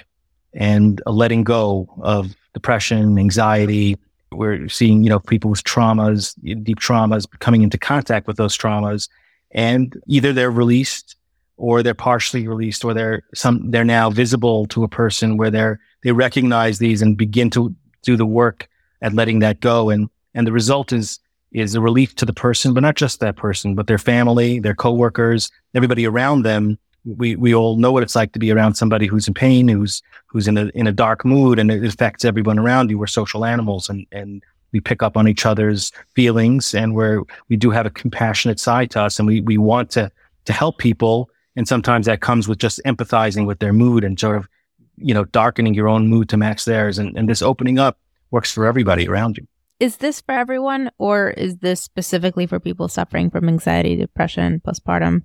[0.53, 3.97] and a letting go of depression, anxiety.
[4.31, 9.09] We're seeing, you know, people with traumas, deep traumas coming into contact with those traumas
[9.51, 11.15] and either they're released
[11.57, 15.79] or they're partially released or they're some, they're now visible to a person where they're,
[16.03, 18.67] they recognize these and begin to do the work
[19.01, 19.89] at letting that go.
[19.89, 21.19] And, and the result is,
[21.55, 24.75] is a relief to the person, but not just that person, but their family, their
[24.75, 29.05] coworkers, everybody around them we we all know what it's like to be around somebody
[29.05, 32.59] who's in pain, who's who's in a in a dark mood, and it affects everyone
[32.59, 32.97] around you.
[32.97, 37.55] We're social animals, and and we pick up on each other's feelings, and where we
[37.55, 40.11] do have a compassionate side to us, and we we want to
[40.45, 44.37] to help people, and sometimes that comes with just empathizing with their mood and sort
[44.37, 44.49] of
[44.97, 47.99] you know darkening your own mood to match theirs, and and this opening up
[48.31, 49.47] works for everybody around you.
[49.79, 55.23] Is this for everyone, or is this specifically for people suffering from anxiety, depression, postpartum?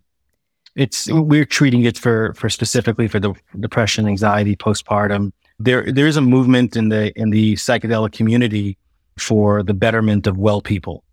[0.76, 5.32] it's we're treating it for for specifically for the depression, anxiety, postpartum.
[5.58, 8.78] There there is a movement in the in the psychedelic community
[9.18, 11.04] for the betterment of well people.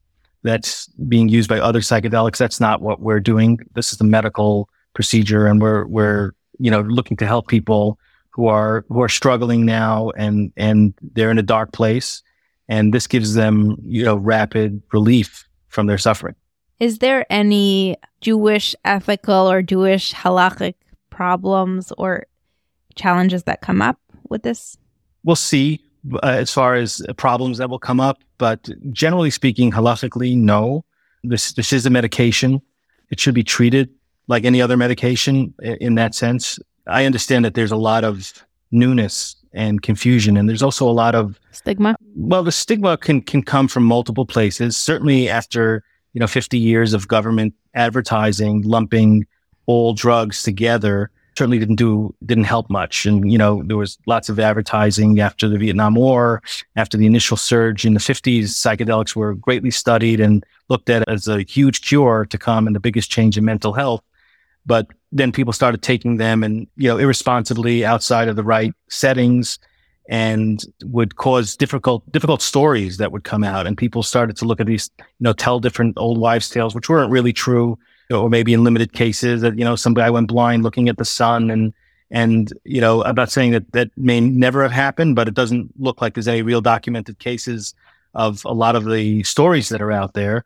[0.43, 2.37] That's being used by other psychedelics.
[2.37, 3.59] That's not what we're doing.
[3.73, 8.47] This is the medical procedure, and we're we're you know looking to help people who
[8.47, 12.21] are who are struggling now and and they're in a dark place,
[12.67, 16.35] and this gives them you know rapid relief from their suffering.
[16.79, 20.75] Is there any Jewish ethical or Jewish halachic
[21.09, 22.27] problems or
[22.95, 23.99] challenges that come up
[24.29, 24.77] with this?
[25.23, 25.81] We'll see
[26.13, 30.85] uh, as far as problems that will come up, but generally speaking, halachically, no.
[31.23, 32.61] This this is a medication.
[33.09, 33.89] It should be treated
[34.27, 36.59] like any other medication in that sense.
[36.85, 41.15] I understand that there's a lot of newness and confusion, and there's also a lot
[41.15, 41.95] of stigma.
[42.15, 44.77] Well, the stigma can can come from multiple places.
[44.77, 49.27] Certainly, after you know, 50 years of government advertising, lumping
[49.67, 53.05] all drugs together certainly didn't do, didn't help much.
[53.05, 56.41] And, you know, there was lots of advertising after the Vietnam War,
[56.75, 61.27] after the initial surge in the 50s, psychedelics were greatly studied and looked at as
[61.27, 64.01] a huge cure to come and the biggest change in mental health.
[64.67, 69.57] But then people started taking them and, you know, irresponsibly outside of the right settings
[70.09, 73.65] and would cause difficult difficult stories that would come out.
[73.65, 76.89] And people started to look at these you know tell different old wives tales which
[76.89, 77.77] weren't really true.
[78.09, 81.03] Or maybe in limited cases that you know some guy went blind looking at the
[81.03, 81.73] sun and
[82.09, 85.77] and you know i'm not saying that that may never have happened but it doesn't
[85.77, 87.75] look like there's any real documented cases
[88.17, 90.43] of a lot of the stories that are out there.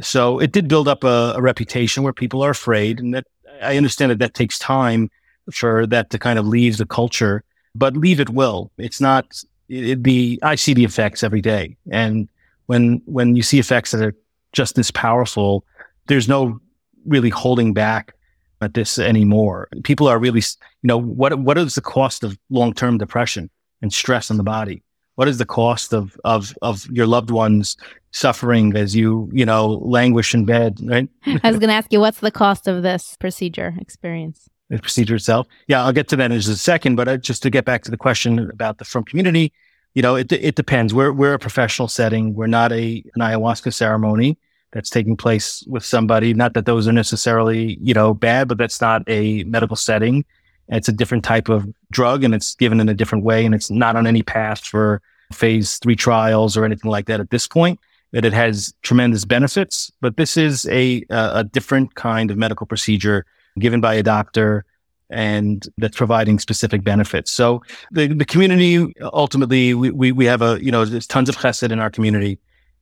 [0.00, 3.26] So it did build up a, a reputation where people are afraid and that
[3.64, 5.10] i understand that that takes time
[5.52, 8.70] for that to kind of leave the culture but leave it will.
[8.78, 12.28] It's not it, the I see the effects every day, and
[12.66, 14.14] when when you see effects that are
[14.52, 15.64] just this powerful,
[16.06, 16.60] there's no
[17.06, 18.14] really holding back
[18.60, 19.68] at this anymore.
[19.82, 23.50] People are really, you know, what what is the cost of long term depression
[23.82, 24.82] and stress on the body?
[25.16, 27.76] What is the cost of of of your loved ones
[28.10, 30.78] suffering as you you know languish in bed?
[30.82, 31.08] Right.
[31.42, 34.48] I was going to ask you, what's the cost of this procedure experience?
[34.70, 35.46] the procedure itself.
[35.68, 36.96] Yeah, I'll get to that in just a second.
[36.96, 39.52] But just to get back to the question about the Frum community,
[39.94, 40.92] you know, it it depends.
[40.92, 42.34] We're we're a professional setting.
[42.34, 44.38] We're not a an ayahuasca ceremony
[44.72, 46.34] that's taking place with somebody.
[46.34, 50.24] Not that those are necessarily you know bad, but that's not a medical setting.
[50.68, 53.70] It's a different type of drug, and it's given in a different way, and it's
[53.70, 57.78] not on any path for phase three trials or anything like that at this point.
[58.12, 63.26] That it has tremendous benefits, but this is a a different kind of medical procedure
[63.58, 64.64] given by a doctor
[65.10, 67.30] and that's providing specific benefits.
[67.30, 71.36] So the, the community ultimately we, we, we have a you know there's tons of
[71.36, 72.38] chesed in our community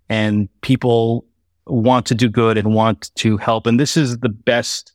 [0.08, 1.24] and people
[1.66, 3.66] want to do good and want to help.
[3.66, 4.92] And this is the best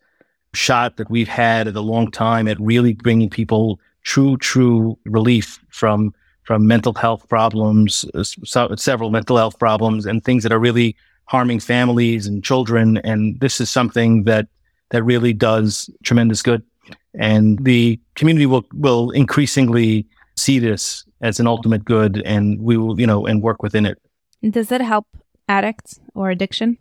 [0.54, 5.60] shot that we've had at a long time at really bringing people true, true relief
[5.70, 10.60] from from mental health problems, uh, so, several mental health problems, and things that are
[10.60, 12.98] really harming families and children.
[13.00, 14.48] And this is something that
[14.90, 16.64] that really does tremendous good.
[17.14, 20.08] And the community will, will increasingly
[20.38, 23.98] see this as an ultimate good and we will, you know, and work within it.
[24.50, 25.08] Does it help
[25.50, 26.78] addicts or addiction?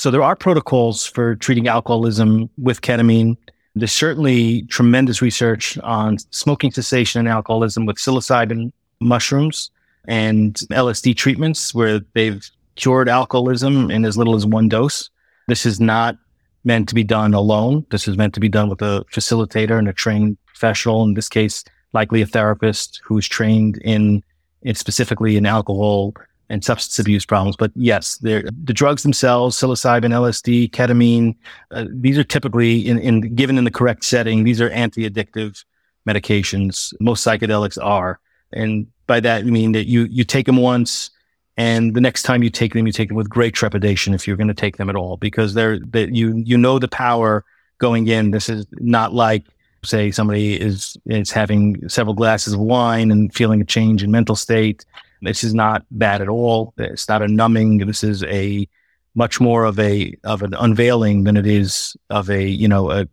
[0.00, 3.36] So there are protocols for treating alcoholism with ketamine.
[3.74, 9.70] There's certainly tremendous research on smoking cessation and alcoholism with psilocybin mushrooms
[10.06, 12.42] and LSD treatments where they've
[12.76, 15.10] cured alcoholism in as little as one dose.
[15.48, 16.16] This is not
[16.64, 17.84] meant to be done alone.
[17.90, 21.02] This is meant to be done with a facilitator and a trained professional.
[21.02, 24.22] In this case, likely a therapist who's trained in,
[24.62, 26.14] in specifically in alcohol
[26.50, 27.56] and substance abuse problems.
[27.56, 31.36] But yes, the drugs themselves, psilocybin, LSD, ketamine,
[31.70, 34.42] uh, these are typically in, in given in the correct setting.
[34.42, 35.64] These are anti-addictive
[36.06, 36.92] medications.
[37.00, 38.18] Most psychedelics are,
[38.52, 41.10] and by that I mean that you you take them once,
[41.56, 44.36] and the next time you take them, you take them with great trepidation if you're
[44.36, 47.44] going to take them at all, because they're that you you know the power
[47.78, 48.32] going in.
[48.32, 49.46] This is not like
[49.84, 54.34] say somebody is is having several glasses of wine and feeling a change in mental
[54.34, 54.84] state
[55.22, 56.74] this is not bad at all.
[56.78, 57.78] It's not a numbing.
[57.78, 58.68] This is a
[59.14, 63.06] much more of a of an unveiling than it is of a you know a,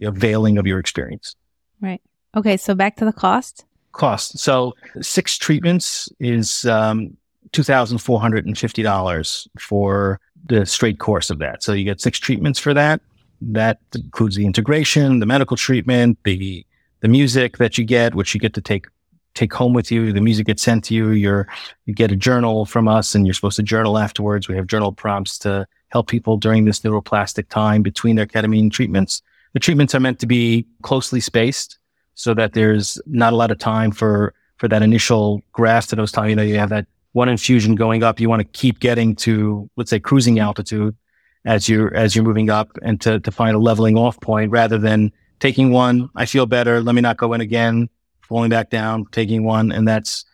[0.00, 1.34] a veiling of your experience.
[1.80, 2.00] Right.
[2.36, 2.56] Okay.
[2.56, 3.64] So back to the cost.
[3.92, 4.38] Cost.
[4.38, 7.16] So six treatments is um,
[7.52, 11.62] two thousand four hundred and fifty dollars for the straight course of that.
[11.62, 13.00] So you get six treatments for that.
[13.40, 16.64] That includes the integration, the medical treatment, the
[17.00, 18.86] the music that you get, which you get to take
[19.34, 20.12] take home with you.
[20.12, 21.10] The music gets sent to you.
[21.10, 21.48] You're,
[21.86, 24.48] you get a journal from us and you're supposed to journal afterwards.
[24.48, 29.22] We have journal prompts to help people during this neuroplastic time between their ketamine treatments.
[29.52, 31.78] The treatments are meant to be closely spaced
[32.14, 36.12] so that there's not a lot of time for, for that initial that I was
[36.12, 36.36] telling you.
[36.36, 38.20] know, you have that one infusion going up.
[38.20, 40.96] You want to keep getting to, let's say, cruising altitude
[41.44, 44.78] as you're, as you're moving up and to, to find a leveling off point rather
[44.78, 46.08] than taking one.
[46.14, 46.80] I feel better.
[46.82, 47.88] Let me not go in again
[48.32, 50.24] falling back down, taking one, and that's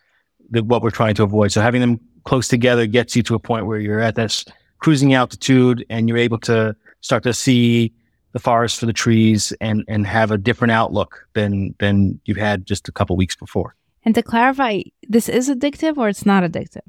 [0.51, 1.51] the, what we're trying to avoid.
[1.51, 4.45] So having them close together gets you to a point where you're at this
[4.79, 7.91] cruising altitude and you're able to start to see
[8.31, 12.65] the forest for the trees and and have a different outlook than than you've had
[12.65, 13.75] just a couple weeks before.
[14.05, 16.87] And to clarify, this is addictive or it's not addictive?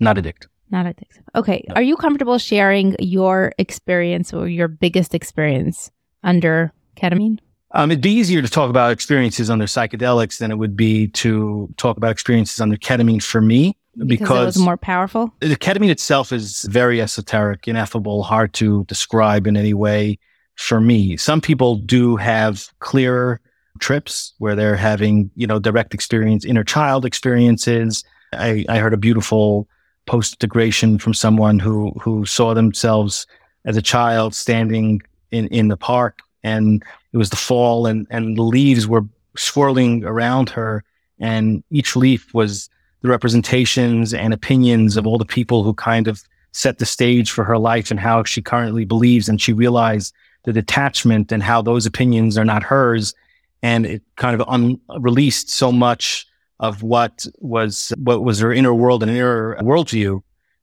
[0.00, 0.48] Not addictive.
[0.70, 1.22] Not addictive.
[1.36, 1.64] Okay.
[1.68, 1.74] No.
[1.76, 5.92] Are you comfortable sharing your experience or your biggest experience
[6.24, 7.38] under ketamine?
[7.72, 11.72] Um, it'd be easier to talk about experiences under psychedelics than it would be to
[11.76, 15.32] talk about experiences under ketamine for me because, because it was more powerful.
[15.40, 20.18] The ketamine itself is very esoteric, ineffable, hard to describe in any way
[20.54, 21.16] for me.
[21.16, 23.40] Some people do have clearer
[23.80, 28.02] trips where they're having, you know, direct experience, inner child experiences.
[28.32, 29.68] I, I heard a beautiful
[30.06, 33.26] post integration from someone who, who saw themselves
[33.66, 38.36] as a child standing in, in the park and it was the fall and, and
[38.36, 39.04] the leaves were
[39.36, 40.84] swirling around her.
[41.18, 42.68] And each leaf was
[43.02, 47.44] the representations and opinions of all the people who kind of set the stage for
[47.44, 49.28] her life and how she currently believes.
[49.28, 53.14] And she realized the detachment and how those opinions are not hers.
[53.62, 56.26] And it kind of un- released so much
[56.60, 60.22] of what was, what was her inner world and inner worldview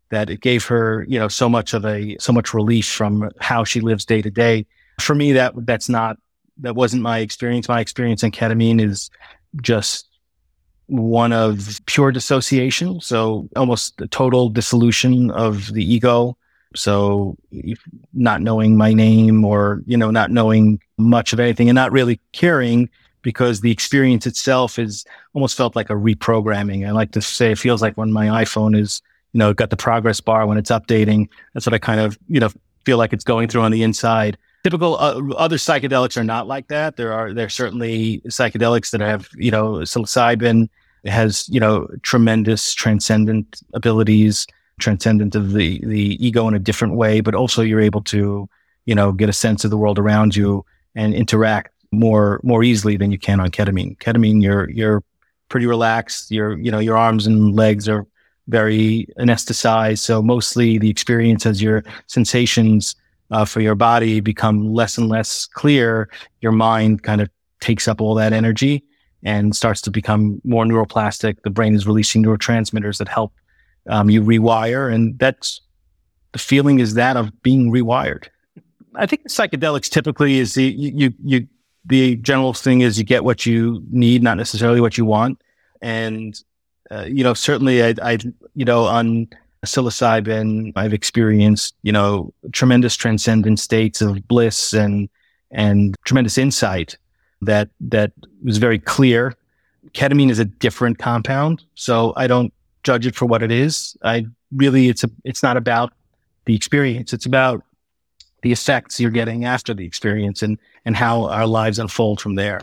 [0.10, 3.64] that it gave her, you know, so much of a, so much relief from how
[3.64, 4.66] she lives day to day.
[5.00, 6.18] For me, that, that's not
[6.60, 7.68] that wasn't my experience.
[7.68, 9.10] My experience in ketamine is
[9.62, 10.08] just
[10.88, 13.02] one of pure dissociation.
[13.02, 16.38] So almost a total dissolution of the ego.
[16.76, 17.38] So
[18.13, 22.20] not knowing my name or, you know, not knowing much of anything and not really
[22.34, 22.89] caring
[23.22, 26.88] because the experience itself is almost felt like a reprogramming.
[26.88, 29.02] I like to say it feels like when my iPhone is,
[29.34, 31.30] you know, got the progress bar when it's updating.
[31.54, 32.50] That's what I kind of, you know,
[32.86, 36.69] feel like it's going through on the inside typical uh, other psychedelics are not like
[36.69, 36.97] that.
[36.97, 40.69] There are there are certainly psychedelics that have you know psilocybin
[41.06, 44.47] has you know tremendous transcendent abilities,
[44.80, 48.49] transcendent of the the ego in a different way, but also you're able to
[48.86, 52.97] you know get a sense of the world around you and interact more more easily
[52.97, 53.95] than you can on ketamine.
[53.99, 55.04] Ketamine, you're you're
[55.47, 56.32] pretty relaxed.
[56.32, 58.08] Your you know your arms and legs are
[58.47, 62.95] very anesthetized, so mostly the experience as your sensations
[63.32, 66.10] uh, for your body become less and less clear,
[66.42, 67.30] your mind kind of
[67.60, 68.84] takes up all that energy
[69.24, 71.41] and starts to become more neuroplastic.
[71.43, 73.34] The brain is releasing neurotransmitters that help
[73.88, 75.62] um, you rewire, and that's
[76.32, 78.28] the feeling is that of being rewired.
[78.95, 81.47] I think psychedelics typically is the you, you,
[81.86, 85.41] the general thing is you get what you need, not necessarily what you want,
[85.82, 86.39] and
[86.91, 88.18] uh, you know certainly I, I
[88.54, 89.28] you know on
[89.66, 95.09] psilocybin, I've experienced, you know, tremendous transcendent states of bliss and,
[95.51, 96.97] and tremendous insight
[97.41, 98.11] that, that
[98.43, 99.36] was very clear.
[99.93, 101.63] Ketamine is a different compound.
[101.76, 102.53] So I don't
[102.84, 103.97] judge it for what it is.
[104.03, 105.93] I really, it's a, it's not about
[106.45, 107.13] the experience.
[107.13, 107.63] It's about
[108.41, 112.61] the effects you're getting after the experience and, and how our lives unfold from there.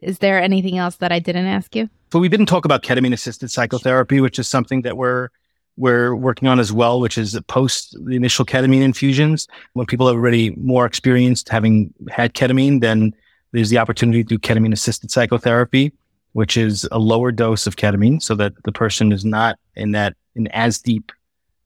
[0.00, 1.88] Is there anything else that I didn't ask you?
[2.10, 5.28] But we didn't talk about ketamine assisted psychotherapy, which is something that we're
[5.76, 9.48] we're working on as well, which is post the initial ketamine infusions.
[9.72, 13.14] When people are already more experienced having had ketamine, then
[13.52, 15.92] there's the opportunity to do ketamine assisted psychotherapy,
[16.32, 20.14] which is a lower dose of ketamine so that the person is not in that
[20.34, 21.12] in as deep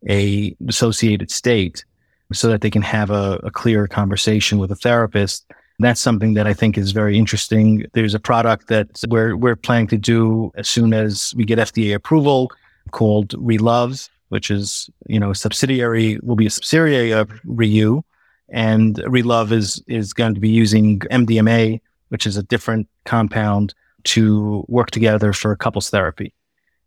[0.08, 1.84] a associated state
[2.32, 5.46] so that they can have a, a clear conversation with a therapist
[5.78, 7.86] that's something that I think is very interesting.
[7.92, 11.94] There's a product that we're, we're planning to do as soon as we get FDA
[11.94, 12.50] approval
[12.90, 18.02] called Relove, which is, you know, subsidiary, will be a subsidiary of ReYou.
[18.48, 23.74] And Relove is, is going to be using MDMA, which is a different compound
[24.04, 26.32] to work together for couples therapy.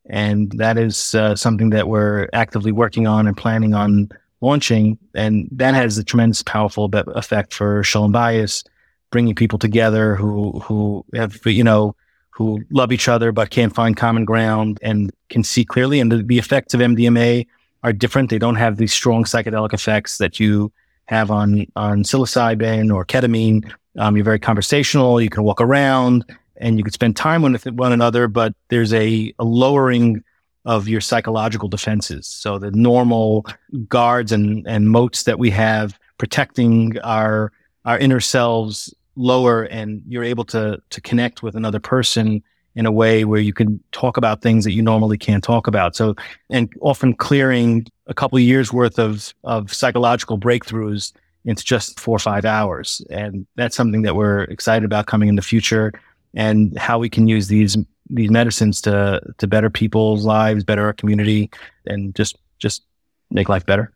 [0.10, 4.10] And that is uh, something that we're actively working on and planning on
[4.42, 4.98] launching.
[5.14, 8.64] And that has a tremendous powerful effect for shalom bayis,
[9.12, 11.96] bringing people together who who have you know
[12.40, 16.00] who love each other but can't find common ground and can see clearly.
[16.00, 17.46] And the, the effects of MDMA
[17.84, 18.30] are different.
[18.30, 20.72] They don't have these strong psychedelic effects that you
[21.08, 23.70] have on on psilocybin or ketamine.
[23.98, 25.20] Um, you're very conversational.
[25.20, 26.24] You can walk around
[26.56, 30.24] and you can spend time with one another, but there's a, a lowering
[30.64, 32.26] of your psychological defenses.
[32.26, 33.46] So the normal
[33.90, 37.52] guards and, and moats that we have protecting our
[37.84, 42.42] our inner selves lower and you're able to to connect with another person
[42.76, 45.96] in a way where you can talk about things that you normally can't talk about.
[45.96, 46.16] So,
[46.50, 51.12] and often clearing a couple years worth of, of psychological breakthroughs
[51.44, 53.02] into just four or five hours.
[53.10, 55.92] And that's something that we're excited about coming in the future
[56.36, 57.76] and how we can use these,
[58.10, 61.50] these medicines to, to better people's lives, better our community
[61.86, 62.84] and just, just
[63.32, 63.92] make life better.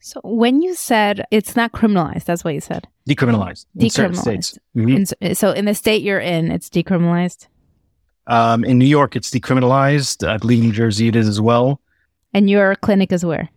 [0.00, 2.86] So when you said it's not criminalized, that's what you said.
[3.08, 3.66] Decriminalized.
[3.76, 4.58] Decriminalized.
[4.76, 5.24] Mm-hmm.
[5.24, 7.48] In, so in the state you're in, it's decriminalized.
[8.26, 10.26] Um, in New York, it's decriminalized.
[10.26, 11.80] I believe New Jersey it is as well.
[12.34, 13.48] And your clinic is where?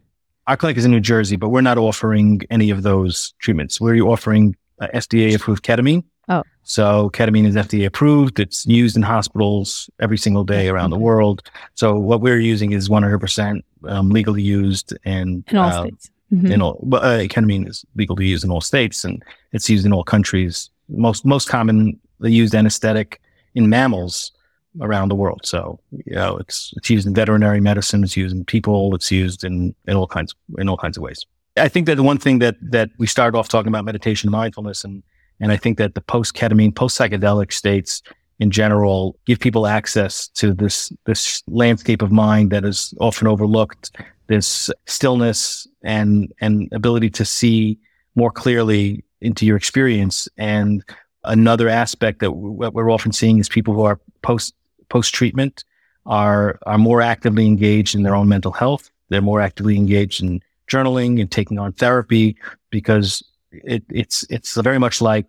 [0.48, 3.80] Our clinic is in New Jersey, but we're not offering any of those treatments.
[3.80, 6.04] We're offering uh, FDA approved ketamine.
[6.30, 6.44] Oh.
[6.64, 8.40] So ketamine is FDA approved.
[8.40, 11.44] It's used in hospitals every single day around the world.
[11.76, 16.10] So what we're using is 100% um, legally used and in all uh, states.
[16.34, 16.52] Mm-hmm.
[16.52, 19.22] In all, well, uh, ketamine is legal to use in all states, and
[19.52, 20.70] it's used in all countries.
[20.88, 23.20] Most most common the used anesthetic
[23.54, 24.32] in mammals
[24.80, 25.42] around the world.
[25.44, 28.04] So you know, it's it's used in veterinary medicine.
[28.04, 28.96] It's used in people.
[28.96, 31.26] It's used in in all kinds in all kinds of ways.
[31.58, 34.32] I think that the one thing that that we started off talking about meditation and
[34.32, 35.04] mindfulness, and
[35.42, 38.02] and I think that the post ketamine, post psychedelic states
[38.40, 43.92] in general give people access to this this landscape of mind that is often overlooked
[44.32, 47.78] this stillness and and ability to see
[48.16, 50.30] more clearly into your experience.
[50.38, 50.84] And
[51.26, 54.54] another aspect that what we're often seeing is people who are post
[54.88, 55.66] post treatment
[56.06, 58.90] are are more actively engaged in their own mental health.
[59.10, 62.38] They're more actively engaged in journaling and taking on therapy
[62.70, 63.22] because
[63.52, 65.26] it, it's it's very much like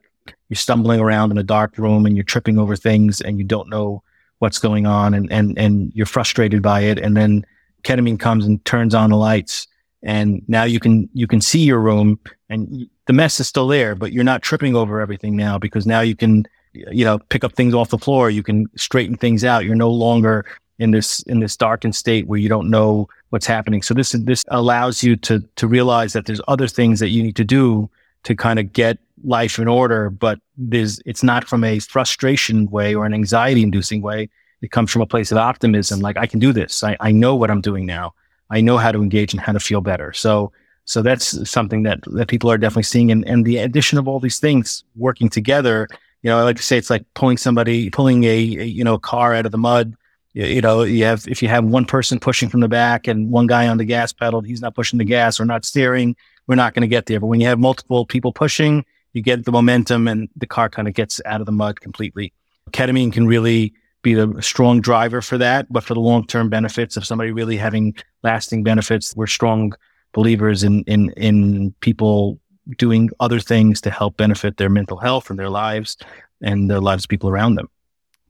[0.49, 3.69] you're stumbling around in a dark room and you're tripping over things and you don't
[3.69, 4.01] know
[4.39, 7.45] what's going on and and and you're frustrated by it and then
[7.85, 9.67] ketamine comes and turns on the lights
[10.03, 12.19] and now you can you can see your room
[12.49, 16.01] and the mess is still there but you're not tripping over everything now because now
[16.01, 19.65] you can you know pick up things off the floor you can straighten things out
[19.65, 20.45] you're no longer
[20.79, 23.83] in this in this darkened state where you don't know what's happening.
[23.83, 27.37] So this this allows you to to realize that there's other things that you need
[27.37, 27.89] to do
[28.25, 32.93] to kind of get life in order but there's it's not from a frustration way
[32.93, 34.29] or an anxiety inducing way
[34.63, 36.01] it comes from a place of optimism.
[36.01, 36.83] Like I can do this.
[36.83, 38.15] I, I know what I'm doing now.
[38.49, 40.13] I know how to engage and how to feel better.
[40.13, 40.53] So,
[40.85, 43.11] so that's something that, that people are definitely seeing.
[43.11, 45.89] And, and the addition of all these things working together,
[46.23, 48.99] you know, I like to say it's like pulling somebody, pulling a, a you know,
[48.99, 49.95] car out of the mud.
[50.33, 53.31] You, you, know, you have, if you have one person pushing from the back and
[53.31, 56.15] one guy on the gas pedal, he's not pushing the gas or not steering,
[56.47, 57.19] we're not going to get there.
[57.19, 60.89] But when you have multiple people pushing, you get the momentum and the car kind
[60.89, 62.33] of gets out of the mud completely.
[62.71, 65.73] Ketamine can really be the strong driver for that.
[65.73, 69.73] But for the long term benefits of somebody really having lasting benefits, we're strong
[70.13, 72.39] believers in, in, in people
[72.77, 75.97] doing other things to help benefit their mental health and their lives
[76.43, 77.69] and the lives of people around them.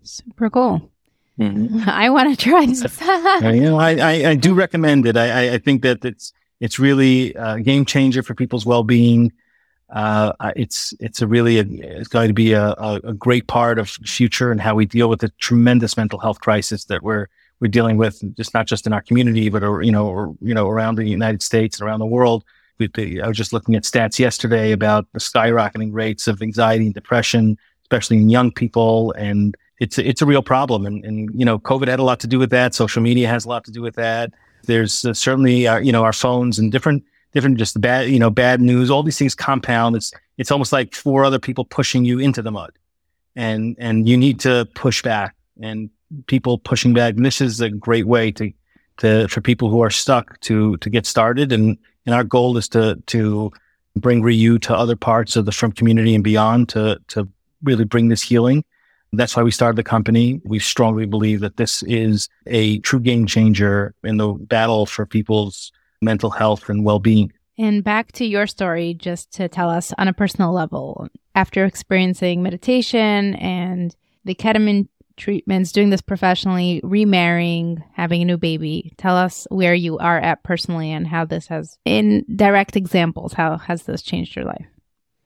[0.03, 0.91] Super cool.
[1.39, 1.83] Mm-hmm.
[1.89, 2.83] I want to try this.
[3.43, 5.17] you know, I, I, I, do recommend it.
[5.17, 9.33] I, I think that it's, it's really a game changer for people's well-being
[9.93, 13.91] uh, it's it's a really a, it's going to be a, a, great part of
[13.91, 17.29] future and how we deal with the tremendous mental health crisis that we're
[17.61, 20.55] we're dealing with, just not just in our community, but or, you know or, you
[20.55, 22.45] know around the United States and around the world.
[22.81, 27.57] I was just looking at stats yesterday about the skyrocketing rates of anxiety and depression,
[27.83, 29.13] especially in young people.
[29.13, 30.87] And it's, it's a real problem.
[30.87, 32.75] And, and, you know, COVID had a lot to do with that.
[32.75, 34.33] Social media has a lot to do with that.
[34.65, 38.31] There's uh, certainly, our, you know, our phones and different, different, just bad, you know,
[38.31, 39.97] bad news, all these things compound.
[39.97, 42.73] It's, it's almost like four other people pushing you into the mud
[43.37, 45.91] and, and you need to push back and
[46.27, 47.15] people pushing back.
[47.15, 48.53] And this is a great way to,
[48.99, 51.53] to, for people who are stuck to, to get started.
[51.53, 53.51] And, and our goal is to, to
[53.97, 57.29] bring ReYou to other parts of the Frum community and beyond to, to
[57.63, 58.65] really bring this healing.
[59.15, 60.41] That's why we started the company.
[60.45, 65.71] We strongly believe that this is a true game changer in the battle for people's
[66.03, 67.33] mental health and well-being.
[67.59, 72.43] And back to your story, just to tell us on a personal level, after experiencing
[72.43, 73.95] meditation and
[74.25, 78.93] the ketamine treatments, doing this professionally, remarrying, having a new baby.
[78.97, 83.59] Tell us where you are at personally and how this has, in direct examples, how
[83.59, 84.67] has this changed your life?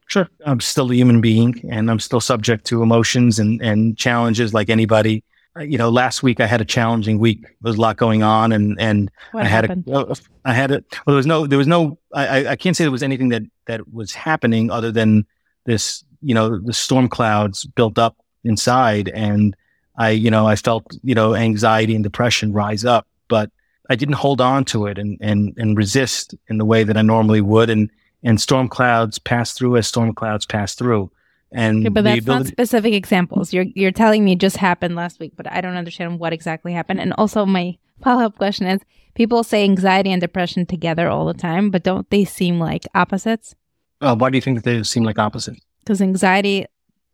[0.07, 0.29] Sure.
[0.45, 4.69] I'm still a human being and I'm still subject to emotions and, and challenges like
[4.69, 5.23] anybody.
[5.61, 7.41] You know, last week I had a challenging week.
[7.41, 9.85] There was a lot going on and, and what I happened?
[9.87, 10.85] had a, I had it.
[11.05, 13.43] Well, there was no, there was no, I, I can't say there was anything that,
[13.65, 15.25] that was happening other than
[15.65, 19.55] this, you know, the storm clouds built up inside and
[19.97, 23.51] I, you know, I felt, you know, anxiety and depression rise up, but
[23.89, 27.01] I didn't hold on to it and, and, and resist in the way that I
[27.01, 27.69] normally would.
[27.69, 27.89] And,
[28.23, 31.11] and storm clouds pass through as storm clouds pass through.
[31.51, 33.53] And okay, but that's ability- not specific examples.
[33.53, 36.73] You're, you're telling me it just happened last week, but I don't understand what exactly
[36.73, 36.99] happened.
[36.99, 38.81] And also my follow up question is
[39.15, 43.55] people say anxiety and depression together all the time, but don't they seem like opposites?
[44.01, 45.61] Uh, why do you think that they seem like opposites?
[45.79, 46.65] Because anxiety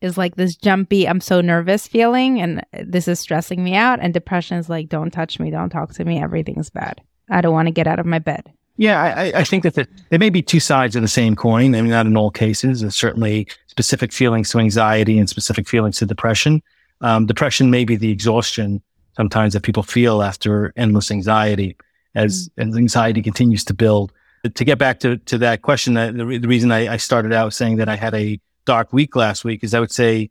[0.02, 4.00] is like this jumpy, I'm so nervous feeling, and this is stressing me out.
[4.02, 7.02] And depression is like, don't touch me, don't talk to me, everything's bad.
[7.30, 8.52] I don't want to get out of my bed.
[8.76, 11.76] Yeah, I, I think that the, there may be two sides of the same coin.
[11.76, 12.82] I mean, not in all cases.
[12.82, 16.64] There's certainly specific feelings to anxiety and specific feelings to depression.
[17.02, 18.82] Um, depression may be the exhaustion
[19.16, 21.78] sometimes that people feel after endless anxiety
[22.16, 22.70] as, mm-hmm.
[22.70, 24.12] as anxiety continues to build.
[24.56, 27.78] To get back to, to that question, the, the reason I, I started out saying
[27.78, 30.30] that I had a dark week last week is I would say,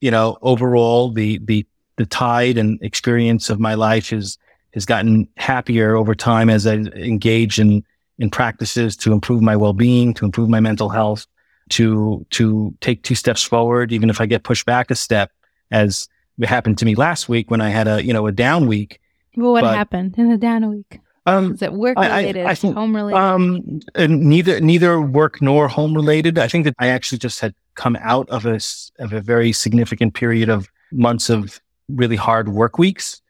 [0.00, 1.66] you know, overall the the
[1.96, 4.38] the tide and experience of my life has
[4.74, 7.84] has gotten happier over time as I engage in
[8.18, 11.26] in practices to improve my well being, to improve my mental health,
[11.70, 15.30] to to take two steps forward, even if I get pushed back a step,
[15.70, 16.08] as
[16.42, 19.00] happened to me last week when I had a you know a down week.
[19.36, 21.00] Well, what but, happened in the down week?
[21.26, 22.46] Um, Is it work related?
[22.46, 23.18] I, I think, home related?
[23.18, 26.38] Um, neither neither work nor home related.
[26.38, 28.58] I think that I actually just had come out of a,
[28.98, 33.22] of a very significant period of months of really hard work weeks.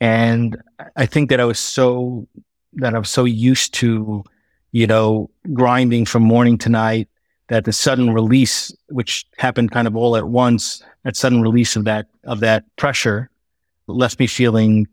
[0.00, 0.56] And
[0.96, 2.26] I think that I was so,
[2.74, 4.24] that I was so used to,
[4.72, 7.08] you know, grinding from morning to night
[7.48, 11.84] that the sudden release, which happened kind of all at once, that sudden release of
[11.84, 13.30] that, of that pressure
[13.86, 14.86] left me feeling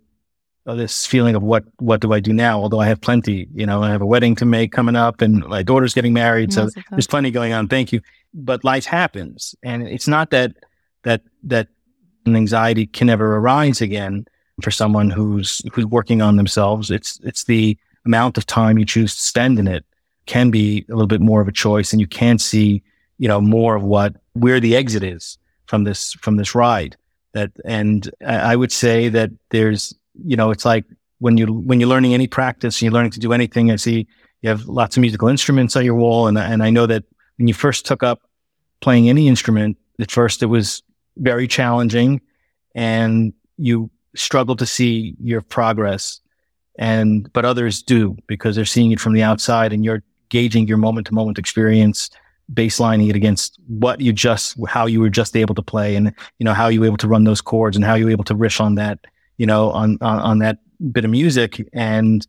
[0.66, 2.60] uh, this feeling of what, what do I do now?
[2.60, 5.46] Although I have plenty, you know, I have a wedding to make coming up and
[5.46, 6.54] my daughter's getting married.
[6.54, 7.68] So there's plenty going on.
[7.68, 8.02] Thank you
[8.36, 9.56] but life happens.
[9.64, 10.52] And it's not that,
[11.04, 11.70] that, that
[12.26, 14.26] an anxiety can never arise again
[14.62, 16.92] for someone who's, who's working on themselves.
[16.92, 19.86] It's, it's the amount of time you choose to spend in it
[20.26, 22.82] can be a little bit more of a choice and you can see,
[23.18, 26.96] you know, more of what, where the exit is from this, from this ride
[27.34, 29.94] that, and I would say that there's,
[30.24, 30.86] you know, it's like
[31.20, 34.08] when you, when you're learning any practice and you're learning to do anything, I see
[34.42, 36.28] you have lots of musical instruments on your wall.
[36.28, 37.04] And, and I know that
[37.38, 38.22] when you first took up
[38.80, 40.82] playing any instrument, at first it was
[41.18, 42.22] very challenging
[42.74, 46.20] and you struggle to see your progress.
[46.78, 50.78] And, but others do because they're seeing it from the outside and you're gauging your
[50.78, 52.10] moment to moment experience,
[52.54, 56.44] baselining it against what you just, how you were just able to play and, you
[56.44, 58.36] know, how you were able to run those chords and how you were able to
[58.36, 59.00] riff on that,
[59.38, 60.58] you know, on, on, on that
[60.92, 61.68] bit of music.
[61.72, 62.26] And,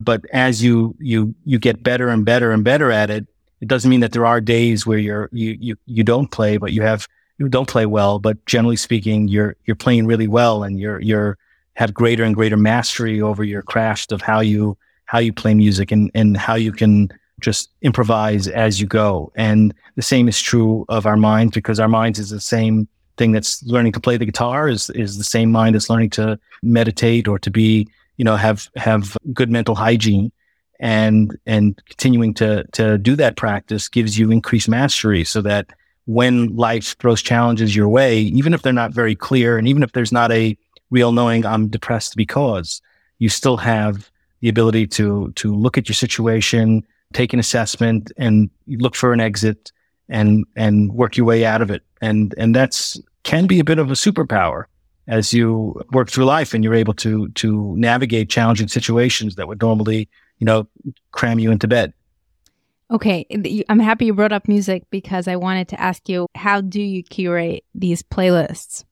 [0.00, 3.26] but as you, you, you get better and better and better at it,
[3.60, 6.72] it doesn't mean that there are days where you're you you you don't play, but
[6.72, 7.08] you have
[7.38, 8.18] don't play well.
[8.18, 11.38] But generally speaking, you're you're playing really well, and you're you're
[11.74, 14.76] have greater and greater mastery over your craft of how you
[15.06, 17.08] how you play music and and how you can
[17.40, 19.32] just improvise as you go.
[19.34, 23.32] And the same is true of our minds because our minds is the same thing
[23.32, 27.28] that's learning to play the guitar is is the same mind that's learning to meditate
[27.28, 30.32] or to be you know have have good mental hygiene
[30.80, 35.70] and and continuing to to do that practice gives you increased mastery so that
[36.06, 39.92] when life throws challenges your way even if they're not very clear and even if
[39.92, 40.56] there's not a
[40.90, 42.82] real knowing i'm depressed because
[43.18, 46.84] you still have the ability to to look at your situation
[47.14, 49.72] take an assessment and look for an exit
[50.08, 51.82] and and work your way out of it.
[52.02, 54.64] And and that's can be a bit of a superpower
[55.06, 59.62] as you work through life and you're able to to navigate challenging situations that would
[59.62, 60.68] normally, you know,
[61.12, 61.94] cram you into bed.
[62.94, 63.26] Okay,
[63.68, 67.02] I'm happy you brought up music because I wanted to ask you how do you
[67.02, 68.84] curate these playlists?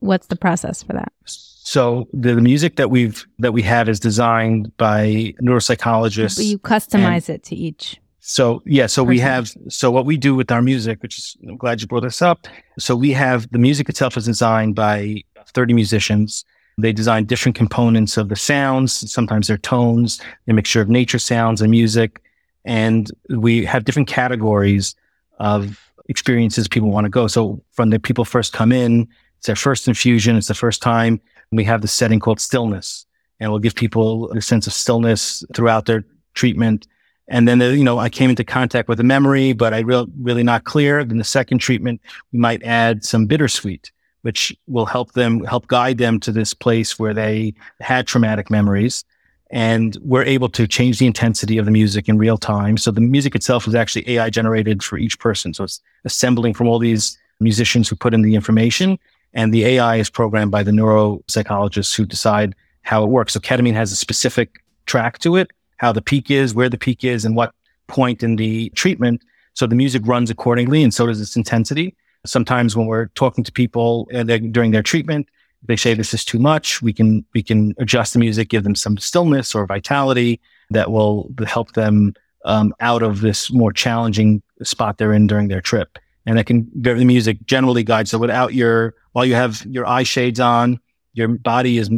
[0.00, 1.12] What's the process for that?
[1.26, 6.36] So the, the music that we've that we have is designed by neuropsychologists.
[6.36, 8.00] But you customize it to each.
[8.18, 9.08] So yeah, so person.
[9.08, 12.02] we have so what we do with our music, which is I'm glad you brought
[12.02, 12.48] this up.
[12.80, 15.22] So we have the music itself is designed by
[15.54, 16.44] 30 musicians.
[16.78, 19.08] They design different components of the sounds.
[19.10, 22.20] Sometimes they're tones, a mixture of nature sounds and music.
[22.66, 24.94] And we have different categories
[25.38, 27.26] of experiences people want to go.
[27.26, 29.08] So from the people first come in,
[29.38, 30.36] it's their first infusion.
[30.36, 31.20] It's the first time
[31.52, 33.06] we have the setting called stillness
[33.40, 36.04] and we'll give people a sense of stillness throughout their
[36.34, 36.86] treatment.
[37.28, 40.42] And then, you know, I came into contact with a memory, but I real, really
[40.42, 41.04] not clear.
[41.04, 42.00] Then the second treatment,
[42.32, 43.90] we might add some bittersweet
[44.26, 49.04] which will help them help guide them to this place where they had traumatic memories
[49.50, 52.76] and we're able to change the intensity of the music in real time.
[52.76, 55.54] So the music itself is actually ai generated for each person.
[55.54, 58.98] So it's assembling from all these musicians who put in the information
[59.34, 63.34] and the ai is programmed by the neuropsychologists who decide how it works.
[63.34, 67.04] So ketamine has a specific track to it how the peak is where the peak
[67.04, 67.54] is and what
[67.86, 69.22] point in the treatment.
[69.54, 71.94] So the music runs accordingly and so does its intensity.
[72.24, 75.28] Sometimes when we're talking to people uh, during their treatment,
[75.66, 76.82] they say this is too much.
[76.82, 80.40] We can we can adjust the music, give them some stillness or vitality
[80.70, 82.14] that will help them
[82.44, 85.98] um, out of this more challenging spot they're in during their trip.
[86.26, 88.10] And that can the music generally guides.
[88.10, 90.80] So without your while you have your eye shades on,
[91.12, 91.90] your body is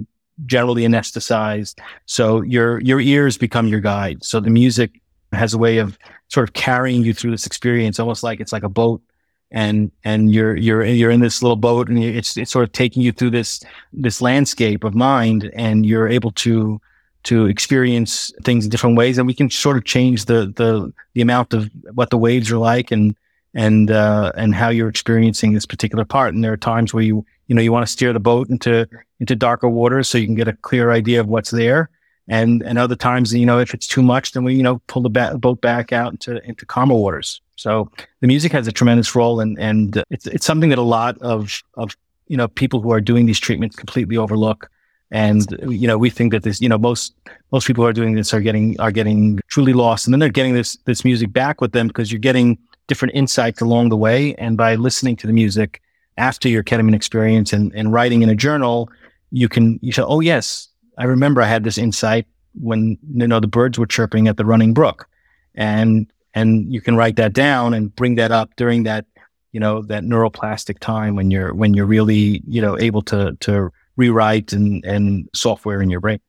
[0.46, 1.78] generally anesthetized.
[2.06, 4.24] So your your ears become your guide.
[4.24, 5.00] So the music
[5.32, 5.98] has a way of
[6.28, 9.02] sort of carrying you through this experience, almost like it's like a boat
[9.50, 13.02] and and you're you're you're in this little boat and it's it's sort of taking
[13.02, 13.60] you through this
[13.92, 16.80] this landscape of mind and you're able to
[17.24, 19.18] to experience things in different ways.
[19.18, 22.58] And we can sort of change the the the amount of what the waves are
[22.58, 23.16] like and
[23.54, 26.34] and uh and how you're experiencing this particular part.
[26.34, 28.86] And there are times where you you know you want to steer the boat into
[29.20, 31.90] into darker waters so you can get a clear idea of what's there
[32.28, 35.02] and and other times you know if it's too much then we you know pull
[35.02, 39.14] the ba- boat back out into into calmer waters so the music has a tremendous
[39.14, 41.96] role, and and it's it's something that a lot of of
[42.28, 44.70] you know people who are doing these treatments completely overlook.
[45.10, 47.14] And you know we think that this you know most
[47.50, 50.28] most people who are doing this are getting are getting truly lost, and then they're
[50.28, 54.34] getting this this music back with them because you're getting different insights along the way,
[54.36, 55.82] and by listening to the music
[56.16, 58.88] after your ketamine experience and, and writing in a journal,
[59.30, 60.67] you can you say, oh yes,
[60.98, 64.44] I remember I had this insight when you know the birds were chirping at the
[64.44, 65.08] running brook,
[65.54, 69.06] and and you can write that down and bring that up during that
[69.52, 73.70] you know that neuroplastic time when you're when you're really you know able to to
[73.96, 76.20] rewrite and and software in your brain.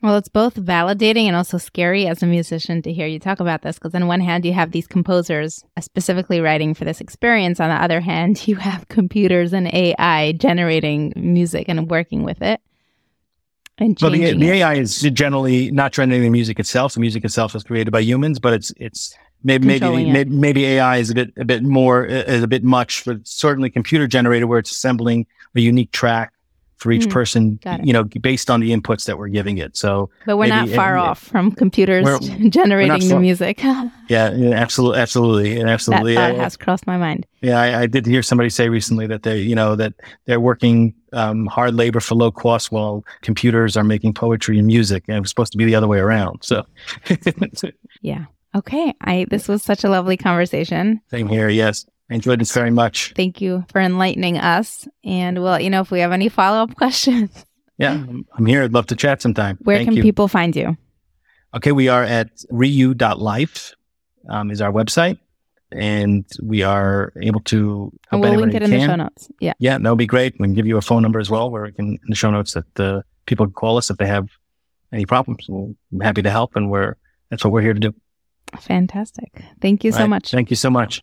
[0.00, 3.62] Well it's both validating and also scary as a musician to hear you talk about
[3.62, 7.58] this because on one hand you have these composers uh, specifically writing for this experience.
[7.58, 12.60] On the other hand you have computers and ai generating music and working with it
[13.78, 16.94] and well, the, the AI is generally not generating the music itself.
[16.94, 19.14] The music itself is created by humans, but it's it's
[19.44, 23.04] maybe maybe, maybe, maybe AI is a bit a bit more is a bit much,
[23.04, 26.32] but certainly computer generated where it's assembling a unique track
[26.78, 29.76] for each mm, person, you know, based on the inputs that we're giving it.
[29.76, 32.06] So, but we're maybe, not far it, off from computers
[32.48, 33.60] generating the music.
[33.62, 36.14] yeah, yeah, absolutely, absolutely, absolutely.
[36.14, 37.26] That thought has crossed my mind.
[37.40, 39.94] Yeah, I, I, did hear somebody say recently that they, you know, that
[40.26, 45.04] they're working um, hard labor for low cost while computers are making poetry and music,
[45.08, 46.42] and it was supposed to be the other way around.
[46.42, 46.64] So,
[48.02, 48.26] yeah.
[48.54, 48.94] Okay.
[49.00, 51.00] I this was such a lovely conversation.
[51.10, 51.48] Same here.
[51.48, 51.86] Yes.
[52.10, 53.12] I enjoyed this very much.
[53.14, 54.88] Thank you for enlightening us.
[55.04, 57.44] And we'll, you know, if we have any follow up questions.
[57.76, 58.04] Yeah,
[58.36, 58.64] I'm here.
[58.64, 59.58] I'd love to chat sometime.
[59.62, 60.02] Where Thank can you.
[60.02, 60.76] people find you?
[61.54, 63.74] Okay, we are at reyou.life
[64.28, 65.18] um, is our website.
[65.70, 68.80] And we are able to help we'll link it in can.
[68.80, 69.28] the show notes.
[69.40, 69.52] Yeah.
[69.58, 70.34] Yeah, that would be great.
[70.38, 72.30] We can give you a phone number as well where we can in the show
[72.30, 74.28] notes that the people can call us if they have
[74.92, 75.46] any problems.
[75.48, 76.96] We're happy to help and we're
[77.30, 77.94] that's what we're here to do.
[78.58, 79.42] Fantastic.
[79.60, 80.08] Thank you so right.
[80.08, 80.30] much.
[80.30, 81.02] Thank you so much.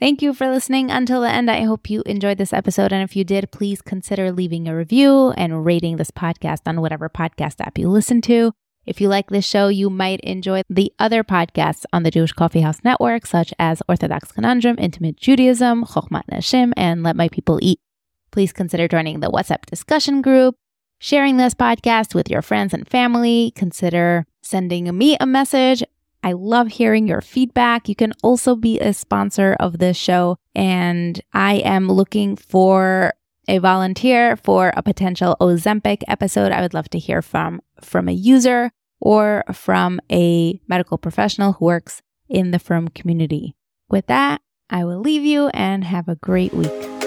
[0.00, 1.50] Thank you for listening until the end.
[1.50, 2.92] I hope you enjoyed this episode.
[2.92, 7.08] And if you did, please consider leaving a review and rating this podcast on whatever
[7.08, 8.52] podcast app you listen to.
[8.88, 12.62] If you like this show, you might enjoy the other podcasts on the Jewish Coffee
[12.62, 17.80] House Network, such as Orthodox Conundrum, Intimate Judaism, Chokhmat Nashim, and Let My People Eat.
[18.30, 20.54] Please consider joining the WhatsApp discussion group,
[20.98, 23.52] sharing this podcast with your friends and family.
[23.54, 25.84] Consider sending me a message
[26.24, 27.90] I love hearing your feedback.
[27.90, 33.12] You can also be a sponsor of this show, and I am looking for
[33.48, 36.52] a volunteer for a potential Ozempic episode.
[36.52, 41.64] I would love to hear from from a user or from a medical professional who
[41.64, 43.54] works in the Frum community.
[43.88, 46.97] With that, I will leave you and have a great week.